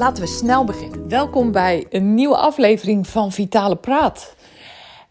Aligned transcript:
Laten 0.00 0.22
we 0.22 0.28
snel 0.28 0.64
beginnen. 0.64 1.08
Welkom 1.08 1.52
bij 1.52 1.86
een 1.90 2.14
nieuwe 2.14 2.36
aflevering 2.36 3.06
van 3.06 3.32
Vitale 3.32 3.76
Praat. 3.76 4.34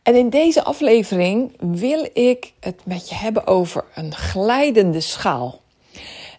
En 0.04 0.16
in 0.16 0.30
deze 0.30 0.64
aflevering 0.64 1.54
wil 1.60 2.10
ik 2.14 2.54
het 2.60 2.82
met 2.86 3.10
je 3.10 3.16
hebben 3.16 3.48
over 3.48 3.86
een 3.96 4.16
glijdende 4.16 5.00
schaal. 5.00 5.62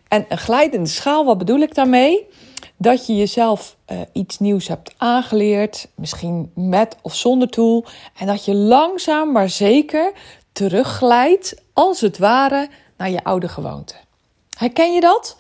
En 0.09 0.27
een 0.29 0.39
glijdende 0.39 0.89
schaal, 0.89 1.25
wat 1.25 1.39
bedoel 1.39 1.59
ik 1.59 1.75
daarmee? 1.75 2.27
Dat 2.77 3.07
je 3.07 3.17
jezelf 3.17 3.77
uh, 3.93 4.01
iets 4.13 4.39
nieuws 4.39 4.69
hebt 4.69 4.95
aangeleerd, 4.97 5.89
misschien 5.95 6.53
met 6.55 6.97
of 7.03 7.15
zonder 7.15 7.49
tool, 7.49 7.85
en 8.19 8.27
dat 8.27 8.45
je 8.45 8.55
langzaam 8.55 9.33
maar 9.33 9.49
zeker 9.49 10.13
terugglijdt, 10.53 11.63
als 11.73 12.01
het 12.01 12.19
ware, 12.19 12.69
naar 12.97 13.11
je 13.11 13.25
oude 13.25 13.49
gewoonte. 13.49 13.95
Herken 14.59 14.93
je 14.93 15.01
dat? 15.01 15.37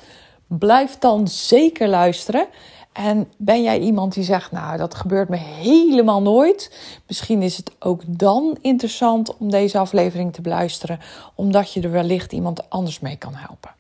Blijf 0.47 0.99
dan 0.99 1.29
zeker 1.29 1.89
luisteren. 1.89 2.47
En 2.93 3.33
ben 3.37 3.63
jij 3.63 3.79
iemand 3.79 4.15
die 4.15 4.25
zegt, 4.25 4.53
nou, 4.53 4.77
dat 4.77 4.95
gebeurt 4.95 5.29
me 5.29 5.37
helemaal 5.37 6.23
nooit? 6.23 6.73
Misschien 7.07 7.43
is 7.43 7.57
het 7.57 7.73
ook 7.79 8.03
dan 8.07 8.59
interessant 8.61 9.37
om 9.37 9.51
deze 9.51 9.79
aflevering 9.79 10.33
te 10.33 10.41
beluisteren, 10.41 11.01
omdat 11.35 11.73
je 11.73 11.81
er 11.81 11.91
wellicht 11.91 12.33
iemand 12.33 12.71
anders 12.71 13.01
mee 13.01 13.17
kan 13.17 13.35
helpen. 13.35 13.71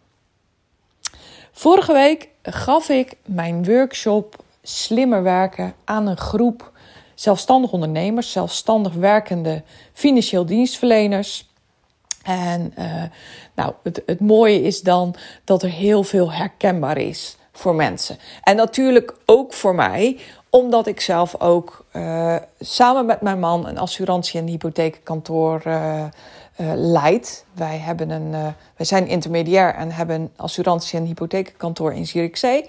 Vorige 1.53 1.92
week 1.92 2.28
gaf 2.42 2.88
ik 2.88 3.16
mijn 3.25 3.64
workshop 3.64 4.44
Slimmer 4.62 5.22
werken 5.22 5.75
aan 5.84 6.06
een 6.06 6.16
groep 6.16 6.72
zelfstandig 7.14 7.72
ondernemers, 7.72 8.33
zelfstandig 8.33 8.92
werkende 8.92 9.62
financieel 9.92 10.47
dienstverleners. 10.47 11.48
En 12.22 12.75
uh, 12.78 13.03
nou, 13.55 13.72
het, 13.83 14.03
het 14.06 14.20
mooie 14.20 14.62
is 14.62 14.81
dan 14.81 15.14
dat 15.44 15.62
er 15.62 15.70
heel 15.70 16.03
veel 16.03 16.33
herkenbaar 16.33 16.97
is 16.97 17.36
voor 17.61 17.75
mensen. 17.75 18.19
En 18.42 18.56
natuurlijk 18.56 19.14
ook 19.27 19.53
voor 19.53 19.75
mij, 19.75 20.19
omdat 20.50 20.86
ik 20.86 21.00
zelf 21.00 21.41
ook 21.41 21.84
uh, 21.92 22.36
samen 22.61 23.06
met 23.06 23.20
mijn 23.20 23.39
man 23.41 23.66
een 23.66 23.78
assurantie- 23.78 24.41
en 24.41 24.47
hypotheekkantoor 24.47 25.62
uh, 25.66 26.05
uh, 26.61 26.72
leid. 26.75 27.44
Wij, 27.53 27.78
hebben 27.78 28.11
een, 28.11 28.31
wij 28.77 28.86
zijn 28.86 29.06
intermediair 29.06 29.75
en 29.75 29.91
hebben 29.91 30.20
een 30.20 30.31
assurantie- 30.36 30.98
en 30.98 31.05
hypotheekkantoor 31.05 31.92
in 31.92 32.06
Zierikzee. 32.06 32.66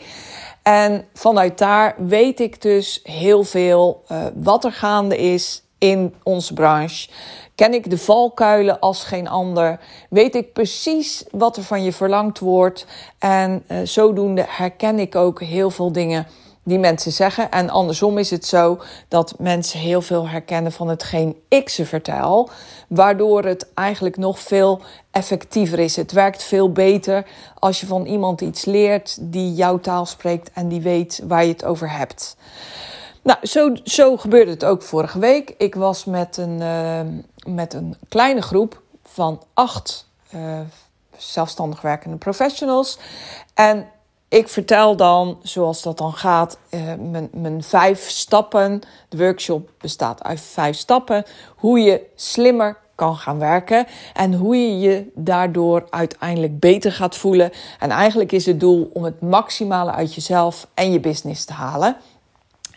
En 0.62 1.06
vanuit 1.14 1.58
daar 1.58 1.95
weet 1.97 2.39
ik 2.39 2.62
dus 2.62 3.00
heel 3.03 3.44
veel 3.44 4.03
wat 4.34 4.64
er 4.66 4.72
gaande 4.72 5.17
is 5.17 5.64
in 5.82 6.16
onze 6.24 6.54
branche. 6.54 7.10
Ken 7.56 7.74
ik 7.74 7.90
de 7.90 7.98
valkuilen 7.98 8.80
als 8.80 9.04
geen 9.04 9.28
ander? 9.28 9.80
Weet 10.10 10.36
ik 10.36 10.54
precies 10.54 11.24
wat 11.32 11.58
er 11.58 11.64
van 11.64 11.84
je 11.84 11.94
verlangd 11.94 12.40
wordt? 12.40 12.86
En 13.20 13.64
uh, 13.68 13.78
zodoende 13.84 14.46
herken 14.48 15.00
ik 15.00 15.16
ook 15.16 15.42
heel 15.42 15.70
veel 15.70 15.92
dingen 15.92 16.28
die 16.64 16.80
mensen 16.80 17.12
zeggen. 17.12 17.52
En 17.52 17.70
andersom 17.70 18.18
is 18.18 18.30
het 18.30 18.46
zo 18.46 18.82
dat 19.08 19.34
mensen 19.38 19.80
heel 19.80 20.02
veel 20.02 20.28
herkennen 20.28 20.72
van 20.72 20.88
hetgeen 20.88 21.36
ik 21.48 21.70
ze 21.70 21.86
vertel. 21.86 22.50
Waardoor 22.88 23.44
het 23.44 23.74
eigenlijk 23.74 24.18
nog 24.18 24.40
veel 24.40 24.82
effectiever 25.12 25.80
is. 25.80 25.96
Het 25.96 26.12
werkt 26.12 26.44
veel 26.44 26.72
beter 26.72 27.25
als 27.59 27.80
je 27.80 27.86
van 27.88 28.06
iemand 28.06 28.41
iets 28.41 28.66
leert 28.66 29.18
die 29.22 29.53
jouw 29.53 29.80
taal 29.80 30.06
spreekt 30.06 30.52
en 30.53 30.68
die 30.68 30.81
weet 30.81 31.22
waar 31.28 31.44
je 31.44 31.52
het 31.52 31.66
over 31.66 31.91
hebt. 31.91 32.36
Nou, 33.22 33.40
zo, 33.44 33.76
zo 33.84 34.18
gebeurde 34.18 34.52
het 34.52 34.66
ook 34.66 34.82
vorige 34.82 35.20
week. 35.20 35.54
Ik 35.58 35.76
was 35.76 36.06
met 36.06 36.38
een, 36.38 36.62
uh, 36.62 37.02
met 37.54 37.74
een 37.74 37.96
kleine 38.09 38.42
groep 38.42 38.82
van 39.04 39.44
acht 39.54 40.08
uh, 40.36 40.59
zelfstandig 41.18 41.82
werkende 41.82 42.18
professionals. 42.18 43.00
En 43.54 43.88
ik 44.28 44.50
vertel 44.50 44.96
dan, 44.96 45.40
zoals 45.44 45.82
dat 45.82 45.98
dan 45.98 46.14
gaat, 46.14 46.58
uh, 46.70 46.82
mijn, 47.12 47.30
mijn 47.32 47.64
vijf 47.64 48.09
stappen. 48.09 48.82
De 49.09 49.18
workshop 49.18 49.70
bestaat 49.78 50.24
uit 50.24 50.42
vijf 50.42 50.78
stappen. 50.78 51.26
Hoe 51.56 51.80
je 51.80 52.02
slimmer 52.16 52.78
kan 52.96 53.16
gaan 53.16 53.40
werken 53.40 53.88
en 54.14 54.34
hoe 54.34 54.56
je 54.56 54.80
je 54.80 55.12
daardoor 55.16 55.88
uiteindelijk 55.90 56.59
beter 56.59 56.92
gaat 56.92 57.16
voelen. 57.16 57.52
En 57.80 57.90
eigenlijk 57.90 58.32
is 58.32 58.46
het 58.46 58.59
doel 58.59 58.90
om 58.94 59.03
het 59.03 59.22
maximale 59.22 59.92
uit 59.92 60.14
jezelf 60.14 60.68
en 60.74 60.92
je 60.92 61.00
business 61.00 61.46
te 61.46 61.53
halen. 61.53 61.98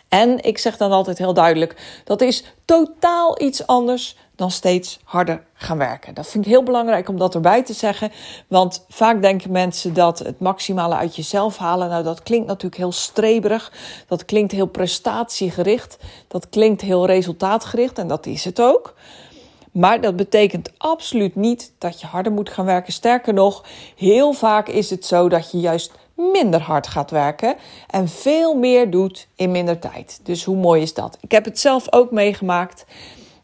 En 0.09 0.43
ik 0.43 0.57
zeg 0.57 0.77
dan 0.77 0.91
altijd 0.91 1.17
heel 1.17 1.33
duidelijk: 1.33 2.01
dat 2.03 2.21
is 2.21 2.43
totaal 2.65 3.41
iets 3.41 3.67
anders 3.67 4.17
dan 4.35 4.51
steeds 4.51 4.99
harder 5.03 5.43
gaan 5.53 5.77
werken. 5.77 6.13
Dat 6.13 6.27
vind 6.27 6.45
ik 6.45 6.51
heel 6.51 6.63
belangrijk 6.63 7.09
om 7.09 7.17
dat 7.17 7.35
erbij 7.35 7.63
te 7.63 7.73
zeggen. 7.73 8.11
Want 8.47 8.85
vaak 8.89 9.21
denken 9.21 9.51
mensen 9.51 9.93
dat 9.93 10.19
het 10.19 10.39
maximale 10.39 10.95
uit 10.95 11.15
jezelf 11.15 11.57
halen. 11.57 11.89
Nou, 11.89 12.03
dat 12.03 12.23
klinkt 12.23 12.47
natuurlijk 12.47 12.81
heel 12.81 12.91
streberig. 12.91 13.71
Dat 14.07 14.25
klinkt 14.25 14.51
heel 14.51 14.65
prestatiegericht. 14.65 15.97
Dat 16.27 16.49
klinkt 16.49 16.81
heel 16.81 17.05
resultaatgericht. 17.05 17.97
En 17.97 18.07
dat 18.07 18.25
is 18.25 18.45
het 18.45 18.61
ook. 18.61 18.93
Maar 19.71 20.01
dat 20.01 20.15
betekent 20.15 20.71
absoluut 20.77 21.35
niet 21.35 21.73
dat 21.77 22.01
je 22.01 22.07
harder 22.07 22.31
moet 22.31 22.49
gaan 22.49 22.65
werken. 22.65 22.93
Sterker 22.93 23.33
nog, 23.33 23.63
heel 23.95 24.33
vaak 24.33 24.67
is 24.67 24.89
het 24.89 25.05
zo 25.05 25.29
dat 25.29 25.51
je 25.51 25.59
juist 25.59 25.91
minder 26.15 26.61
hard 26.61 26.87
gaat 26.87 27.11
werken 27.11 27.55
en 27.89 28.07
veel 28.07 28.55
meer 28.55 28.89
doet 28.89 29.27
in 29.35 29.51
minder 29.51 29.79
tijd. 29.79 30.19
Dus 30.23 30.43
hoe 30.43 30.57
mooi 30.57 30.81
is 30.81 30.93
dat? 30.93 31.17
Ik 31.21 31.31
heb 31.31 31.45
het 31.45 31.59
zelf 31.59 31.87
ook 31.89 32.11
meegemaakt. 32.11 32.85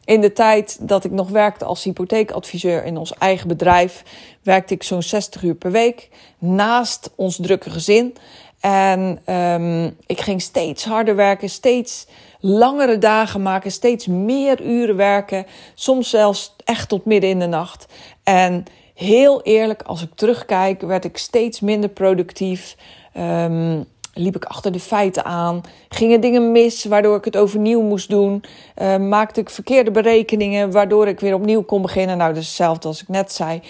In 0.06 0.22
de 0.22 0.34
tijd 0.34 0.78
dat 0.82 1.04
ik 1.04 1.12
nog 1.12 1.30
werkte 1.30 1.66
als 1.66 1.84
hypotheekadviseur 1.84 2.84
in 2.86 2.98
ons 2.98 3.14
eigen 3.14 3.48
bedrijf, 3.48 4.04
werkte 4.44 4.74
ik 4.74 4.84
zo'n 4.84 5.04
60 5.04 5.44
uur 5.44 5.56
per 5.56 5.72
week 5.72 6.10
naast 6.38 7.12
ons 7.16 7.36
drukke 7.42 7.70
gezin. 7.70 8.16
En 8.60 9.34
um, 9.36 9.98
ik 10.06 10.22
ging 10.22 10.42
steeds 10.42 10.86
harder 10.86 11.16
werken, 11.16 11.50
steeds 11.50 12.08
langere 12.40 12.98
dagen 12.98 13.42
maken, 13.42 13.72
steeds 13.72 14.08
meer 14.08 14.62
uren 14.62 14.96
werken, 14.96 15.46
soms 15.74 16.10
zelfs 16.10 16.56
echt 16.64 16.90
tot 16.90 17.06
midden 17.06 17.30
in 17.30 17.40
de 17.40 17.48
nacht. 17.48 17.86
En 18.24 18.64
heel 18.94 19.42
eerlijk, 19.42 19.82
als 19.82 20.02
ik 20.02 20.10
terugkijk, 20.16 20.82
werd 20.82 21.06
ik 21.06 21.18
steeds 21.18 21.60
minder 21.60 21.90
productief. 21.90 22.76
Um, 23.18 23.86
liep 24.14 24.36
ik 24.36 24.46
achter 24.46 24.72
de 24.72 24.80
feiten 24.80 25.26
aan. 25.26 25.62
Gingen 25.90 26.22
dingen 26.22 26.52
mis, 26.52 26.86
waardoor 26.86 27.18
ik 27.18 27.26
het 27.26 27.38
overnieuw 27.38 27.82
moest 27.82 28.10
doen. 28.10 28.44
Uh, 28.82 28.98
maakte 28.98 29.40
ik 29.40 29.50
verkeerde 29.50 29.92
berekeningen, 29.92 30.72
waardoor 30.72 31.08
ik 31.08 31.20
weer 31.20 31.34
opnieuw 31.34 31.64
kon 31.64 31.82
beginnen. 31.82 32.18
Nou, 32.18 32.34
dus 32.34 32.46
hetzelfde 32.46 32.88
als 32.88 33.02
ik 33.02 33.08
net 33.08 33.32
zei. 33.32 33.62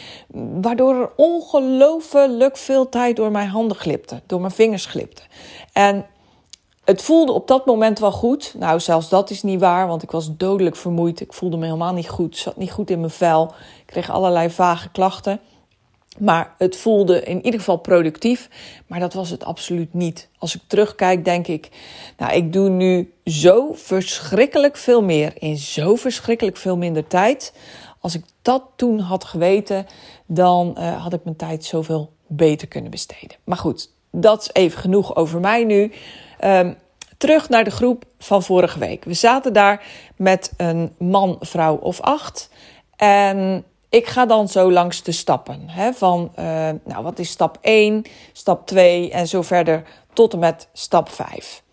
Waardoor 0.62 0.96
er 0.96 1.10
ongelooflijk 1.16 2.58
veel 2.58 2.90
tijd 2.90 3.16
door 3.16 3.32
mijn 3.32 3.48
handen 3.48 3.78
glipte, 3.78 4.22
door 4.26 4.40
mijn 4.40 4.54
vingers 4.54 4.86
glipte. 4.86 5.22
En 5.74 6.06
het 6.84 7.02
voelde 7.02 7.32
op 7.32 7.48
dat 7.48 7.66
moment 7.66 8.00
wel 8.00 8.12
goed. 8.12 8.54
Nou, 8.58 8.80
zelfs 8.80 9.10
dat 9.10 9.30
is 9.30 9.44
niet 9.44 9.60
waar, 9.60 9.88
want 9.88 10.04
ik 10.04 10.12
was 10.12 10.38
dodelijk 10.38 10.76
vermoeid. 10.76 11.20
Ik 11.20 11.34
voelde 11.34 11.58
me 11.58 11.66
helemaal 11.66 11.94
niet 11.94 12.10
goed, 12.10 12.38
zat 12.38 12.58
niet 12.58 12.72
goed 12.72 12.90
in 12.90 13.00
mijn 13.00 13.12
vel. 13.12 13.54
Ik 13.80 13.86
kreeg 13.86 14.10
allerlei 14.10 14.50
vage 14.50 14.90
klachten. 14.90 15.40
Maar 16.18 16.56
het 16.58 16.76
voelde 16.76 17.24
in 17.24 17.46
ieder 17.46 17.60
geval 17.60 17.78
productief. 17.78 18.50
Maar 18.88 19.00
dat 19.00 19.14
was 19.14 19.30
het 19.30 19.44
absoluut 19.44 19.94
niet. 19.94 20.30
Als 20.38 20.56
ik 20.56 20.62
terugkijk, 20.68 21.26
denk 21.26 21.48
ik, 21.48 21.70
nou, 22.18 22.34
ik 22.34 22.54
doe 22.54 22.70
nu 22.70 23.14
zo 23.26 23.74
verschrikkelijk 23.74 24.78
veel 24.78 25.04
meer 25.04 25.34
in 25.40 25.58
zo 25.58 25.96
verschrikkelijk 25.96 26.58
veel 26.58 26.78
minder 26.78 27.08
tijd. 27.08 27.54
Als 28.00 28.16
ik 28.16 28.24
dat 28.42 28.64
toen 28.76 29.00
had 29.00 29.24
geweten, 29.24 29.86
dan 30.26 30.76
uh, 30.78 31.04
had 31.04 31.14
ik 31.14 31.24
mijn 31.24 31.36
tijd 31.36 31.66
zoveel 31.66 32.12
beter 32.28 32.68
kunnen 32.68 32.92
besteden. 32.92 33.38
Maar 33.44 33.58
goed, 33.58 33.90
dat 34.12 34.42
is 34.42 34.50
even 34.54 34.80
genoeg 34.80 35.16
over 35.16 35.40
mij 35.40 35.64
nu. 35.64 35.92
Um, 36.46 36.78
terug 37.18 37.50
naar 37.50 37.64
de 37.64 37.72
groep 37.72 38.04
van 38.20 38.44
vorige 38.44 38.80
week. 38.80 39.04
We 39.04 39.14
zaten 39.14 39.54
daar 39.54 39.84
met 40.16 40.54
een 40.58 40.96
man, 40.98 41.38
vrouw 41.40 41.76
of 41.76 42.00
acht. 42.00 42.50
En 42.96 43.66
ik 43.90 44.08
ga 44.08 44.26
dan 44.26 44.48
zo 44.48 44.72
langs 44.72 45.04
de 45.04 45.12
stappen. 45.12 45.70
Hè, 45.70 45.94
van, 45.94 46.32
uh, 46.40 46.46
nou, 46.84 47.04
wat 47.04 47.20
is 47.20 47.30
stap 47.30 47.58
1, 47.62 48.04
stap 48.32 48.68
2 48.68 49.12
en 49.12 49.28
zo 49.28 49.42
verder 49.42 49.84
tot 50.14 50.34
en 50.34 50.40
met 50.40 50.68
stap 50.74 51.10
5. 51.10 51.64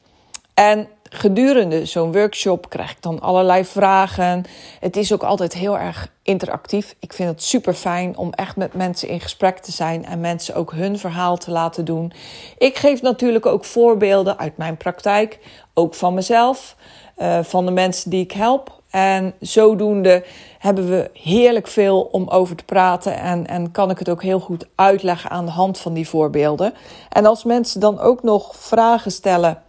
En 0.54 0.88
gedurende 1.10 1.86
zo'n 1.86 2.12
workshop 2.12 2.68
krijg 2.68 2.90
ik 2.90 3.02
dan 3.02 3.20
allerlei 3.20 3.64
vragen. 3.64 4.44
Het 4.80 4.96
is 4.96 5.12
ook 5.12 5.22
altijd 5.22 5.54
heel 5.54 5.78
erg 5.78 6.12
interactief. 6.22 6.94
Ik 6.98 7.12
vind 7.12 7.28
het 7.28 7.42
super 7.42 7.74
fijn 7.74 8.16
om 8.16 8.32
echt 8.32 8.56
met 8.56 8.74
mensen 8.74 9.08
in 9.08 9.20
gesprek 9.20 9.58
te 9.58 9.72
zijn 9.72 10.04
en 10.04 10.20
mensen 10.20 10.54
ook 10.54 10.72
hun 10.72 10.98
verhaal 10.98 11.36
te 11.36 11.50
laten 11.50 11.84
doen. 11.84 12.12
Ik 12.58 12.76
geef 12.78 13.02
natuurlijk 13.02 13.46
ook 13.46 13.64
voorbeelden 13.64 14.38
uit 14.38 14.56
mijn 14.56 14.76
praktijk, 14.76 15.38
ook 15.74 15.94
van 15.94 16.14
mezelf. 16.14 16.76
uh, 17.18 17.38
van 17.42 17.66
de 17.66 17.72
mensen 17.72 18.10
die 18.10 18.22
ik 18.22 18.32
help. 18.32 18.76
En 18.90 19.34
zodoende 19.40 20.24
hebben 20.58 20.88
we 20.88 21.10
heerlijk 21.12 21.66
veel 21.66 22.00
om 22.00 22.28
over 22.28 22.56
te 22.56 22.64
praten. 22.64 23.18
En, 23.18 23.46
en 23.46 23.70
kan 23.70 23.90
ik 23.90 23.98
het 23.98 24.08
ook 24.08 24.22
heel 24.22 24.40
goed 24.40 24.66
uitleggen 24.74 25.30
aan 25.30 25.44
de 25.44 25.50
hand 25.50 25.78
van 25.78 25.92
die 25.92 26.08
voorbeelden. 26.08 26.74
En 27.08 27.26
als 27.26 27.44
mensen 27.44 27.80
dan 27.80 28.00
ook 28.00 28.22
nog 28.22 28.56
vragen 28.56 29.10
stellen 29.10 29.62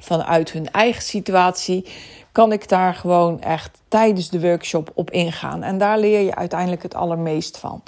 vanuit 0.00 0.52
hun 0.52 0.70
eigen 0.70 1.02
situatie, 1.02 1.86
kan 2.32 2.52
ik 2.52 2.68
daar 2.68 2.94
gewoon 2.94 3.40
echt 3.40 3.80
tijdens 3.88 4.28
de 4.28 4.40
workshop 4.40 4.90
op 4.94 5.10
ingaan. 5.10 5.62
En 5.62 5.78
daar 5.78 5.98
leer 5.98 6.20
je 6.20 6.34
uiteindelijk 6.34 6.82
het 6.82 6.94
allermeest 6.94 7.58
van. 7.58 7.82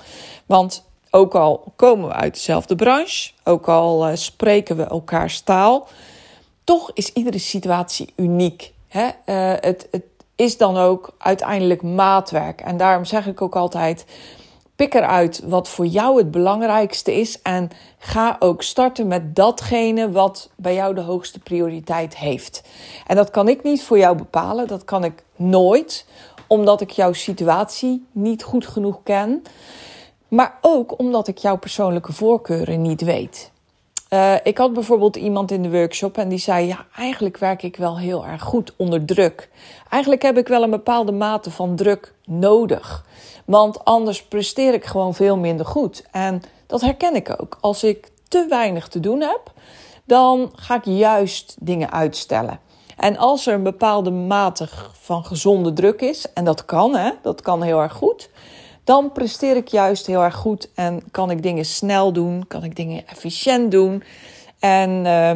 Want 0.47 0.85
ook 1.11 1.35
al 1.35 1.73
komen 1.77 2.09
we 2.09 2.15
uit 2.15 2.35
dezelfde 2.35 2.75
branche, 2.75 3.31
ook 3.45 3.69
al 3.69 4.09
uh, 4.09 4.17
spreken 4.17 4.77
we 4.77 4.83
elkaars 4.83 5.41
taal, 5.41 5.89
toch 6.65 6.91
is 6.95 7.13
iedere 7.13 7.39
situatie 7.39 8.13
uniek. 8.17 8.73
Hè? 8.89 9.05
Uh, 9.05 9.61
het, 9.61 9.89
het 9.91 10.05
is 10.37 10.57
dan 10.57 10.77
ook 10.77 11.15
uiteindelijk 11.19 11.83
maatwerk. 11.83 12.61
En 12.61 12.77
daarom 12.77 13.05
zeg 13.05 13.27
ik 13.27 13.43
ook 13.43 13.57
altijd: 13.57 14.05
pik 14.83 14.95
eruit 14.95 15.43
wat 15.45 15.69
voor 15.69 15.87
jou 15.87 16.19
het 16.19 16.31
belangrijkste 16.31 17.15
is. 17.15 17.43
En 17.43 17.71
ga 17.99 18.37
ook 18.39 18.63
starten 18.63 19.07
met 19.07 19.37
datgene 19.37 20.11
wat 20.11 20.51
bij 20.57 20.75
jou 20.75 20.95
de 20.95 21.01
hoogste 21.01 21.39
prioriteit 21.39 22.17
heeft. 22.17 22.63
En 23.07 23.17
dat 23.17 23.31
kan 23.31 23.49
ik 23.49 23.63
niet 23.63 23.83
voor 23.83 23.99
jou 23.99 24.17
bepalen. 24.17 24.67
Dat 24.67 24.85
kan 24.85 25.05
ik 25.05 25.23
nooit, 25.37 26.07
omdat 26.47 26.81
ik 26.81 26.91
jouw 26.91 27.13
situatie 27.13 28.07
niet 28.13 28.43
goed 28.43 28.67
genoeg 28.67 29.01
ken. 29.03 29.43
Maar 30.29 30.59
ook 30.61 30.99
omdat 30.99 31.29
ik 31.29 31.39
jouw 31.39 31.57
persoonlijke 31.57 32.13
voorkeuren 32.13 32.83
niet 32.83 33.01
weet. 33.01 33.52
Uh, 34.13 34.35
ik 34.43 34.59
had 34.59 34.73
bijvoorbeeld 34.73 35.17
iemand 35.17 35.51
in 35.51 35.63
de 35.63 35.71
workshop 35.71 36.19
en 36.19 36.29
die 36.29 36.39
zei: 36.39 36.67
Ja, 36.67 36.87
eigenlijk 36.97 37.39
werk 37.39 37.63
ik 37.63 37.77
wel 37.77 37.99
heel 37.99 38.27
erg 38.27 38.43
goed 38.43 38.73
onder 38.77 39.05
druk. 39.05 39.51
Eigenlijk 39.89 40.23
heb 40.23 40.39
ik 40.39 40.49
wel 40.49 40.63
een 40.63 40.71
bepaalde 40.71 41.13
mate 41.13 41.51
van 41.51 41.77
druk 41.77 42.15
nodig. 42.25 43.07
Want 43.45 43.85
anders 43.85 44.23
presteer 44.23 44.75
ik 44.75 44.85
gewoon 44.85 45.15
veel 45.15 45.37
minder 45.37 45.67
goed. 45.67 46.05
En 46.11 46.43
dat 46.67 46.81
herken 46.81 47.15
ik 47.15 47.35
ook. 47.41 47.59
Als 47.61 47.85
ik 47.85 48.11
te 48.29 48.47
weinig 48.49 48.89
te 48.89 49.01
doen 49.01 49.21
heb, 49.21 49.53
dan 50.05 50.53
ga 50.55 50.75
ik 50.75 50.85
juist 50.85 51.57
dingen 51.61 51.93
uitstellen. 51.93 52.61
En 52.97 53.17
als 53.17 53.47
er 53.47 53.55
een 53.55 53.63
bepaalde 53.63 54.11
mate 54.11 54.69
van 54.93 55.25
gezonde 55.25 55.73
druk 55.73 56.01
is, 56.01 56.33
en 56.33 56.45
dat 56.45 56.65
kan, 56.65 56.95
hè, 56.97 57.11
dat 57.23 57.41
kan 57.41 57.63
heel 57.63 57.81
erg 57.81 57.93
goed, 57.93 58.31
dan 58.85 59.13
presteer 59.13 59.57
ik 59.57 59.69
juist 59.69 60.07
heel 60.07 60.23
erg 60.23 60.35
goed 60.35 60.69
en 60.75 61.03
kan 61.11 61.31
ik 61.31 61.43
dingen 61.43 61.65
snel 61.65 62.13
doen, 62.13 62.45
kan 62.49 62.65
ik 62.65 62.77
dingen 62.77 63.07
efficiënt 63.07 63.71
doen 63.71 64.03
en 64.59 64.91
uh, 64.91 65.31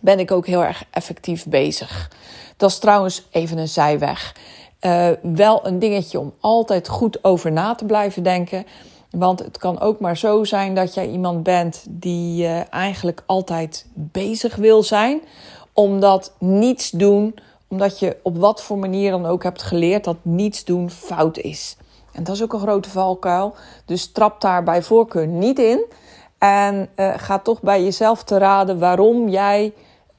ben 0.00 0.18
ik 0.18 0.30
ook 0.30 0.46
heel 0.46 0.64
erg 0.64 0.84
effectief 0.90 1.46
bezig. 1.46 2.10
Dat 2.56 2.70
is 2.70 2.78
trouwens 2.78 3.26
even 3.30 3.58
een 3.58 3.68
zijweg. 3.68 4.34
Uh, 4.80 5.08
wel 5.22 5.66
een 5.66 5.78
dingetje 5.78 6.20
om 6.20 6.34
altijd 6.40 6.88
goed 6.88 7.24
over 7.24 7.52
na 7.52 7.74
te 7.74 7.84
blijven 7.84 8.22
denken. 8.22 8.66
Want 9.10 9.38
het 9.38 9.58
kan 9.58 9.80
ook 9.80 10.00
maar 10.00 10.16
zo 10.16 10.44
zijn 10.44 10.74
dat 10.74 10.94
jij 10.94 11.08
iemand 11.08 11.42
bent 11.42 11.84
die 11.88 12.42
uh, 12.42 12.72
eigenlijk 12.72 13.22
altijd 13.26 13.86
bezig 13.94 14.56
wil 14.56 14.82
zijn. 14.82 15.20
Omdat 15.72 16.32
niets 16.38 16.90
doen, 16.90 17.34
omdat 17.68 17.98
je 17.98 18.16
op 18.22 18.38
wat 18.38 18.62
voor 18.62 18.78
manier 18.78 19.10
dan 19.10 19.26
ook 19.26 19.42
hebt 19.42 19.62
geleerd 19.62 20.04
dat 20.04 20.16
niets 20.22 20.64
doen 20.64 20.90
fout 20.90 21.38
is. 21.38 21.76
En 22.16 22.24
dat 22.24 22.34
is 22.34 22.42
ook 22.42 22.52
een 22.52 22.60
grote 22.60 22.90
valkuil. 22.90 23.54
Dus 23.84 24.12
trap 24.12 24.40
daar 24.40 24.62
bij 24.62 24.82
voorkeur 24.82 25.26
niet 25.26 25.58
in. 25.58 25.84
En 26.38 26.88
uh, 26.96 27.12
ga 27.16 27.38
toch 27.38 27.60
bij 27.60 27.82
jezelf 27.82 28.24
te 28.24 28.38
raden 28.38 28.78
waarom 28.78 29.28
jij 29.28 29.64
een 29.64 29.72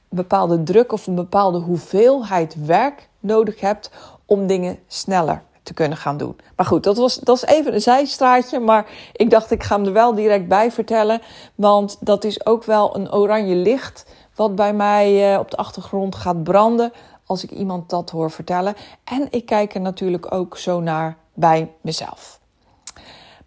bepaalde 0.10 0.64
druk 0.64 0.92
of 0.92 1.08
een 1.08 1.16
bepaalde 1.16 1.60
hoeveelheid 1.60 2.66
werk 2.66 3.10
nodig 3.20 3.60
hebt 3.60 3.92
om 4.26 4.48
dingen 4.48 4.80
sneller 4.88 5.44
te 5.64 5.74
kunnen 5.74 5.98
gaan 5.98 6.18
doen. 6.18 6.36
Maar 6.56 6.66
goed, 6.66 6.84
dat 6.84 6.98
was, 6.98 7.16
dat 7.16 7.36
is 7.36 7.46
even 7.46 7.74
een 7.74 7.82
zijstraatje. 7.82 8.60
Maar 8.60 8.86
ik 9.14 9.30
dacht, 9.30 9.52
ik 9.52 9.64
ga 9.64 9.76
hem 9.76 9.86
er 9.86 9.94
wel 9.94 10.16
direct 10.16 10.48
bij 10.48 10.72
vertellen. 10.72 11.22
Want 11.56 11.98
dat 12.00 12.24
is 12.24 12.46
ook 12.46 12.64
wel 12.64 12.96
een 12.96 13.14
oranje 13.14 13.56
licht 13.56 14.06
wat 14.36 14.56
bij 14.56 14.74
mij 14.74 15.34
uh, 15.34 15.40
op 15.40 15.52
de 15.52 15.58
achtergrond 15.58 16.16
gaat 16.16 16.44
branden 16.44 16.92
als 17.26 17.44
ik 17.44 17.52
iemand 17.52 17.90
dat 17.90 18.10
hoor 18.10 18.32
vertellen. 18.32 18.76
En 19.04 19.28
ik 19.30 19.46
kijk 19.46 19.76
er 19.76 19.82
natuurlijk 19.82 20.34
ook 20.34 20.58
zo 20.58 20.80
naar 20.80 21.18
bij 21.38 21.72
mezelf. 21.82 22.40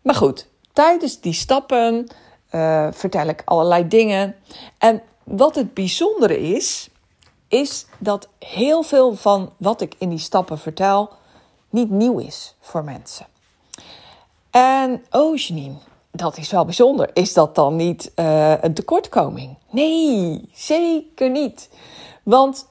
Maar 0.03 0.15
goed, 0.15 0.49
tijdens 0.73 1.21
die 1.21 1.33
stappen 1.33 2.07
uh, 2.51 2.89
vertel 2.91 3.27
ik 3.27 3.43
allerlei 3.45 3.89
dingen. 3.89 4.37
En 4.79 5.03
wat 5.25 5.55
het 5.55 5.75
bijzondere 5.75 6.41
is, 6.41 6.89
is 7.49 7.87
dat 7.99 8.29
heel 8.39 8.83
veel 8.83 9.15
van 9.15 9.53
wat 9.57 9.81
ik 9.81 9.95
in 9.99 10.09
die 10.09 10.19
stappen 10.19 10.59
vertel 10.59 11.11
niet 11.71 11.91
nieuw 11.91 12.19
is 12.19 12.55
voor 12.61 12.85
mensen. 12.85 13.27
En 14.51 15.05
oh 15.11 15.37
Janine, 15.37 15.77
dat 16.11 16.37
is 16.37 16.51
wel 16.51 16.65
bijzonder. 16.65 17.11
Is 17.13 17.33
dat 17.33 17.55
dan 17.55 17.77
niet 17.77 18.13
uh, 18.17 18.63
een 18.63 18.75
tekortkoming? 18.75 19.57
Nee, 19.71 20.49
zeker 20.53 21.31
niet. 21.31 21.69
Want 22.23 22.67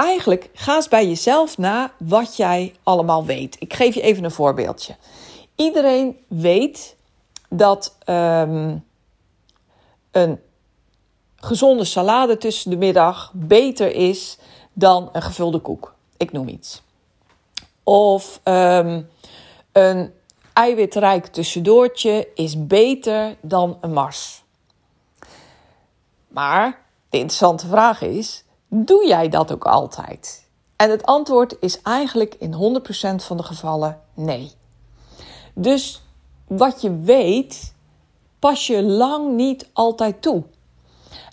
eigenlijk 0.00 0.50
ga 0.52 0.74
eens 0.74 0.88
bij 0.88 1.06
jezelf 1.06 1.58
na 1.58 1.92
wat 1.98 2.36
jij 2.36 2.74
allemaal 2.82 3.24
weet. 3.24 3.56
Ik 3.58 3.74
geef 3.74 3.94
je 3.94 4.00
even 4.00 4.24
een 4.24 4.30
voorbeeldje. 4.30 4.96
Iedereen 5.54 6.16
weet 6.28 6.96
dat 7.48 7.96
um, 8.06 8.84
een 10.10 10.40
gezonde 11.36 11.84
salade 11.84 12.36
tussen 12.36 12.70
de 12.70 12.76
middag 12.76 13.32
beter 13.34 13.94
is 13.94 14.38
dan 14.72 15.08
een 15.12 15.22
gevulde 15.22 15.58
koek. 15.58 15.94
Ik 16.16 16.32
noem 16.32 16.48
iets. 16.48 16.82
Of 17.82 18.40
um, 18.44 19.08
een 19.72 20.12
eiwitrijk 20.52 21.26
tussendoortje 21.26 22.28
is 22.34 22.66
beter 22.66 23.36
dan 23.40 23.78
een 23.80 23.92
mars. 23.92 24.42
Maar 26.28 26.82
de 27.08 27.18
interessante 27.18 27.66
vraag 27.66 28.02
is: 28.02 28.44
Doe 28.72 29.06
jij 29.06 29.28
dat 29.28 29.52
ook 29.52 29.64
altijd? 29.64 30.48
En 30.76 30.90
het 30.90 31.04
antwoord 31.04 31.56
is 31.60 31.82
eigenlijk 31.82 32.34
in 32.38 32.52
100% 32.52 33.24
van 33.24 33.36
de 33.36 33.42
gevallen 33.42 34.00
nee. 34.14 34.52
Dus 35.54 36.02
wat 36.46 36.80
je 36.80 37.00
weet, 37.00 37.74
pas 38.38 38.66
je 38.66 38.82
lang 38.82 39.34
niet 39.34 39.68
altijd 39.72 40.22
toe. 40.22 40.42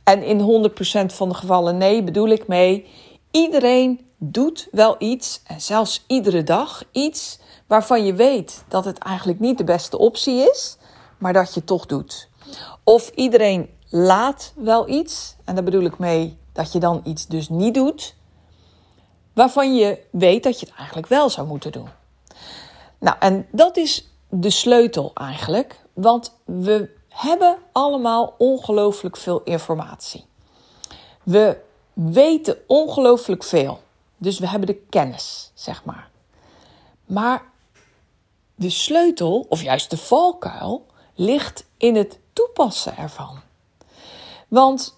En 0.04 0.24
in 0.24 0.70
100% 0.70 0.74
van 1.06 1.30
de 1.30 1.36
gevallen 1.36 1.78
nee 1.78 2.04
bedoel 2.04 2.28
ik 2.28 2.48
mee, 2.48 2.88
iedereen 3.32 4.06
doet 4.18 4.68
wel 4.72 4.96
iets, 5.00 5.42
en 5.44 5.62
zelfs 5.62 6.04
iedere 6.08 6.44
dag 6.44 6.84
iets, 6.92 7.40
waarvan 7.68 8.06
je 8.06 8.14
weet 8.14 8.64
dat 8.68 8.86
het 8.86 8.98
eigenlijk 8.98 9.40
niet 9.40 9.58
de 9.58 9.64
beste 9.64 9.98
optie 9.98 10.50
is, 10.50 10.78
maar 11.18 11.34
dat 11.34 11.54
je 11.54 11.64
toch 11.64 11.86
doet. 11.86 12.30
Of 12.84 13.10
iedereen 13.10 13.70
laat 13.90 14.54
wel 14.56 14.90
iets, 14.90 15.36
en 15.46 15.56
daar 15.56 15.64
bedoel 15.64 15.86
ik 15.86 15.98
mee 15.98 16.38
dat 16.58 16.72
je 16.72 16.80
dan 16.80 17.02
iets 17.04 17.28
dus 17.28 17.50
niet 17.50 17.74
doet, 17.74 18.16
waarvan 19.34 19.76
je 19.76 20.06
weet 20.12 20.44
dat 20.44 20.60
je 20.60 20.66
het 20.66 20.76
eigenlijk 20.76 21.08
wel 21.08 21.30
zou 21.30 21.48
moeten 21.48 21.72
doen. 21.72 21.90
Nou, 22.98 23.16
en 23.20 23.48
dat 23.52 23.78
is 23.78 24.10
de 24.30 24.50
sleutel 24.50 25.12
eigenlijk, 25.14 25.82
want 25.94 26.34
we 26.46 26.90
hebben 27.10 27.58
allemaal 27.72 28.36
ongelooflijk 28.38 29.18
veel 29.18 29.42
informatie. 29.44 30.26
We 31.24 31.58
weten 31.94 32.58
ongelooflijk 32.68 33.44
veel, 33.44 33.80
dus 34.18 34.40
we 34.40 34.48
hebben 34.48 34.68
de 34.68 34.82
kennis, 34.90 35.52
zeg 35.54 35.86
maar. 35.86 36.10
Maar 37.06 37.44
de 38.56 38.70
sleutel, 38.70 39.46
of 39.50 39.62
juist 39.62 39.90
de 39.90 39.98
valkuil, 39.98 40.86
ligt 41.16 41.66
in 41.78 41.96
het 41.96 42.20
toepassen 42.34 42.98
ervan. 42.98 43.40
Want 44.48 44.97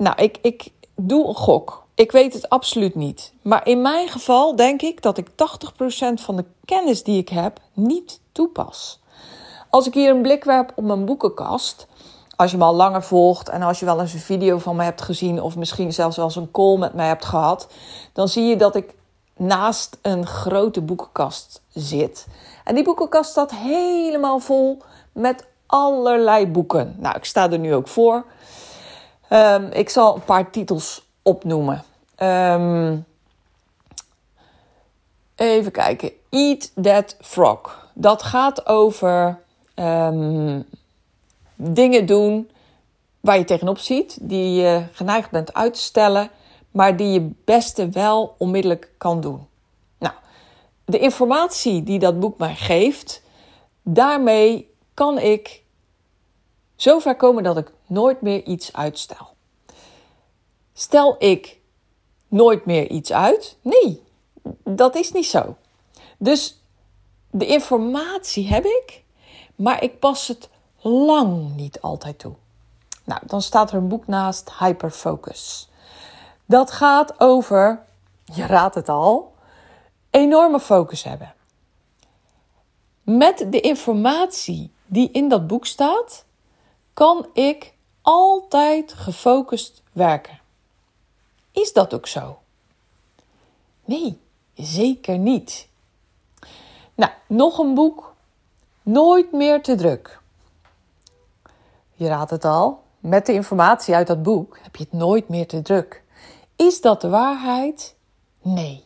nou, 0.00 0.22
ik, 0.22 0.38
ik 0.42 0.72
doe 0.94 1.28
een 1.28 1.34
gok. 1.34 1.86
Ik 1.94 2.12
weet 2.12 2.32
het 2.32 2.48
absoluut 2.48 2.94
niet. 2.94 3.32
Maar 3.42 3.66
in 3.66 3.82
mijn 3.82 4.08
geval 4.08 4.56
denk 4.56 4.82
ik 4.82 5.02
dat 5.02 5.18
ik 5.18 5.28
80% 5.28 5.32
van 6.14 6.36
de 6.36 6.44
kennis 6.64 7.02
die 7.02 7.18
ik 7.18 7.28
heb 7.28 7.60
niet 7.72 8.20
toepas. 8.32 9.00
Als 9.70 9.86
ik 9.86 9.94
hier 9.94 10.10
een 10.10 10.22
blik 10.22 10.44
werp 10.44 10.72
op 10.74 10.84
mijn 10.84 11.04
boekenkast, 11.04 11.86
als 12.36 12.50
je 12.50 12.56
me 12.56 12.64
al 12.64 12.74
langer 12.74 13.02
volgt 13.02 13.48
en 13.48 13.62
als 13.62 13.78
je 13.78 13.84
wel 13.84 14.00
eens 14.00 14.12
een 14.12 14.20
video 14.20 14.58
van 14.58 14.76
me 14.76 14.82
hebt 14.82 15.02
gezien 15.02 15.42
of 15.42 15.56
misschien 15.56 15.92
zelfs 15.92 16.16
wel 16.16 16.24
eens 16.24 16.36
een 16.36 16.50
call 16.50 16.78
met 16.78 16.94
mij 16.94 17.06
hebt 17.06 17.24
gehad, 17.24 17.68
dan 18.12 18.28
zie 18.28 18.44
je 18.44 18.56
dat 18.56 18.76
ik 18.76 18.94
naast 19.36 19.98
een 20.02 20.26
grote 20.26 20.80
boekenkast 20.80 21.62
zit. 21.68 22.26
En 22.64 22.74
die 22.74 22.84
boekenkast 22.84 23.30
staat 23.30 23.50
helemaal 23.50 24.38
vol 24.38 24.82
met 25.12 25.46
allerlei 25.66 26.46
boeken. 26.46 26.96
Nou, 26.98 27.16
ik 27.16 27.24
sta 27.24 27.50
er 27.50 27.58
nu 27.58 27.74
ook 27.74 27.88
voor. 27.88 28.24
Um, 29.32 29.70
ik 29.72 29.88
zal 29.88 30.14
een 30.14 30.24
paar 30.24 30.50
titels 30.50 31.06
opnoemen. 31.22 31.84
Um, 32.22 33.04
even 35.34 35.72
kijken. 35.72 36.12
Eat 36.30 36.72
That 36.82 37.16
Frog. 37.20 37.88
Dat 37.94 38.22
gaat 38.22 38.66
over 38.66 39.38
um, 39.74 40.64
dingen 41.54 42.06
doen 42.06 42.50
waar 43.20 43.38
je 43.38 43.44
tegenop 43.44 43.78
ziet, 43.78 44.18
die 44.20 44.60
je 44.60 44.84
geneigd 44.92 45.30
bent 45.30 45.54
uit 45.54 45.74
te 45.74 45.80
stellen, 45.80 46.30
maar 46.70 46.96
die 46.96 47.12
je 47.12 47.30
beste 47.44 47.88
wel 47.88 48.34
onmiddellijk 48.38 48.90
kan 48.98 49.20
doen. 49.20 49.46
Nou, 49.98 50.14
de 50.84 50.98
informatie 50.98 51.82
die 51.82 51.98
dat 51.98 52.20
boek 52.20 52.38
mij 52.38 52.54
geeft, 52.54 53.22
daarmee 53.82 54.74
kan 54.94 55.18
ik 55.18 55.62
zover 56.76 57.16
komen 57.16 57.42
dat 57.42 57.56
ik 57.56 57.72
nooit 57.90 58.20
meer 58.20 58.42
iets 58.42 58.72
uitstel. 58.72 59.28
Stel 60.72 61.16
ik 61.18 61.60
nooit 62.28 62.64
meer 62.64 62.90
iets 62.90 63.12
uit? 63.12 63.56
Nee, 63.60 64.02
dat 64.64 64.94
is 64.94 65.12
niet 65.12 65.26
zo. 65.26 65.56
Dus 66.18 66.60
de 67.30 67.46
informatie 67.46 68.48
heb 68.48 68.64
ik, 68.64 69.02
maar 69.54 69.82
ik 69.82 69.98
pas 69.98 70.28
het 70.28 70.48
lang 70.80 71.56
niet 71.56 71.80
altijd 71.80 72.18
toe. 72.18 72.34
Nou, 73.04 73.20
dan 73.26 73.42
staat 73.42 73.70
er 73.70 73.76
een 73.76 73.88
boek 73.88 74.06
naast 74.06 74.50
Hyperfocus. 74.58 75.68
Dat 76.44 76.70
gaat 76.70 77.20
over, 77.20 77.84
je 78.24 78.46
raadt 78.46 78.74
het 78.74 78.88
al, 78.88 79.34
enorme 80.10 80.60
focus 80.60 81.02
hebben. 81.02 81.34
Met 83.02 83.46
de 83.48 83.60
informatie 83.60 84.72
die 84.86 85.10
in 85.10 85.28
dat 85.28 85.46
boek 85.46 85.66
staat, 85.66 86.24
kan 86.94 87.26
ik 87.32 87.74
altijd 88.10 88.92
gefocust 88.92 89.82
werken. 89.92 90.40
Is 91.52 91.72
dat 91.72 91.94
ook 91.94 92.06
zo? 92.06 92.38
Nee, 93.84 94.20
zeker 94.54 95.18
niet. 95.18 95.68
Nou, 96.94 97.12
nog 97.26 97.58
een 97.58 97.74
boek. 97.74 98.14
Nooit 98.82 99.32
meer 99.32 99.62
te 99.62 99.74
druk. 99.74 100.20
Je 101.94 102.06
raadt 102.06 102.30
het 102.30 102.44
al. 102.44 102.82
Met 102.98 103.26
de 103.26 103.32
informatie 103.32 103.94
uit 103.94 104.06
dat 104.06 104.22
boek 104.22 104.58
heb 104.62 104.76
je 104.76 104.84
het 104.84 104.92
nooit 104.92 105.28
meer 105.28 105.46
te 105.46 105.62
druk. 105.62 106.02
Is 106.56 106.80
dat 106.80 107.00
de 107.00 107.08
waarheid? 107.08 107.94
Nee. 108.42 108.84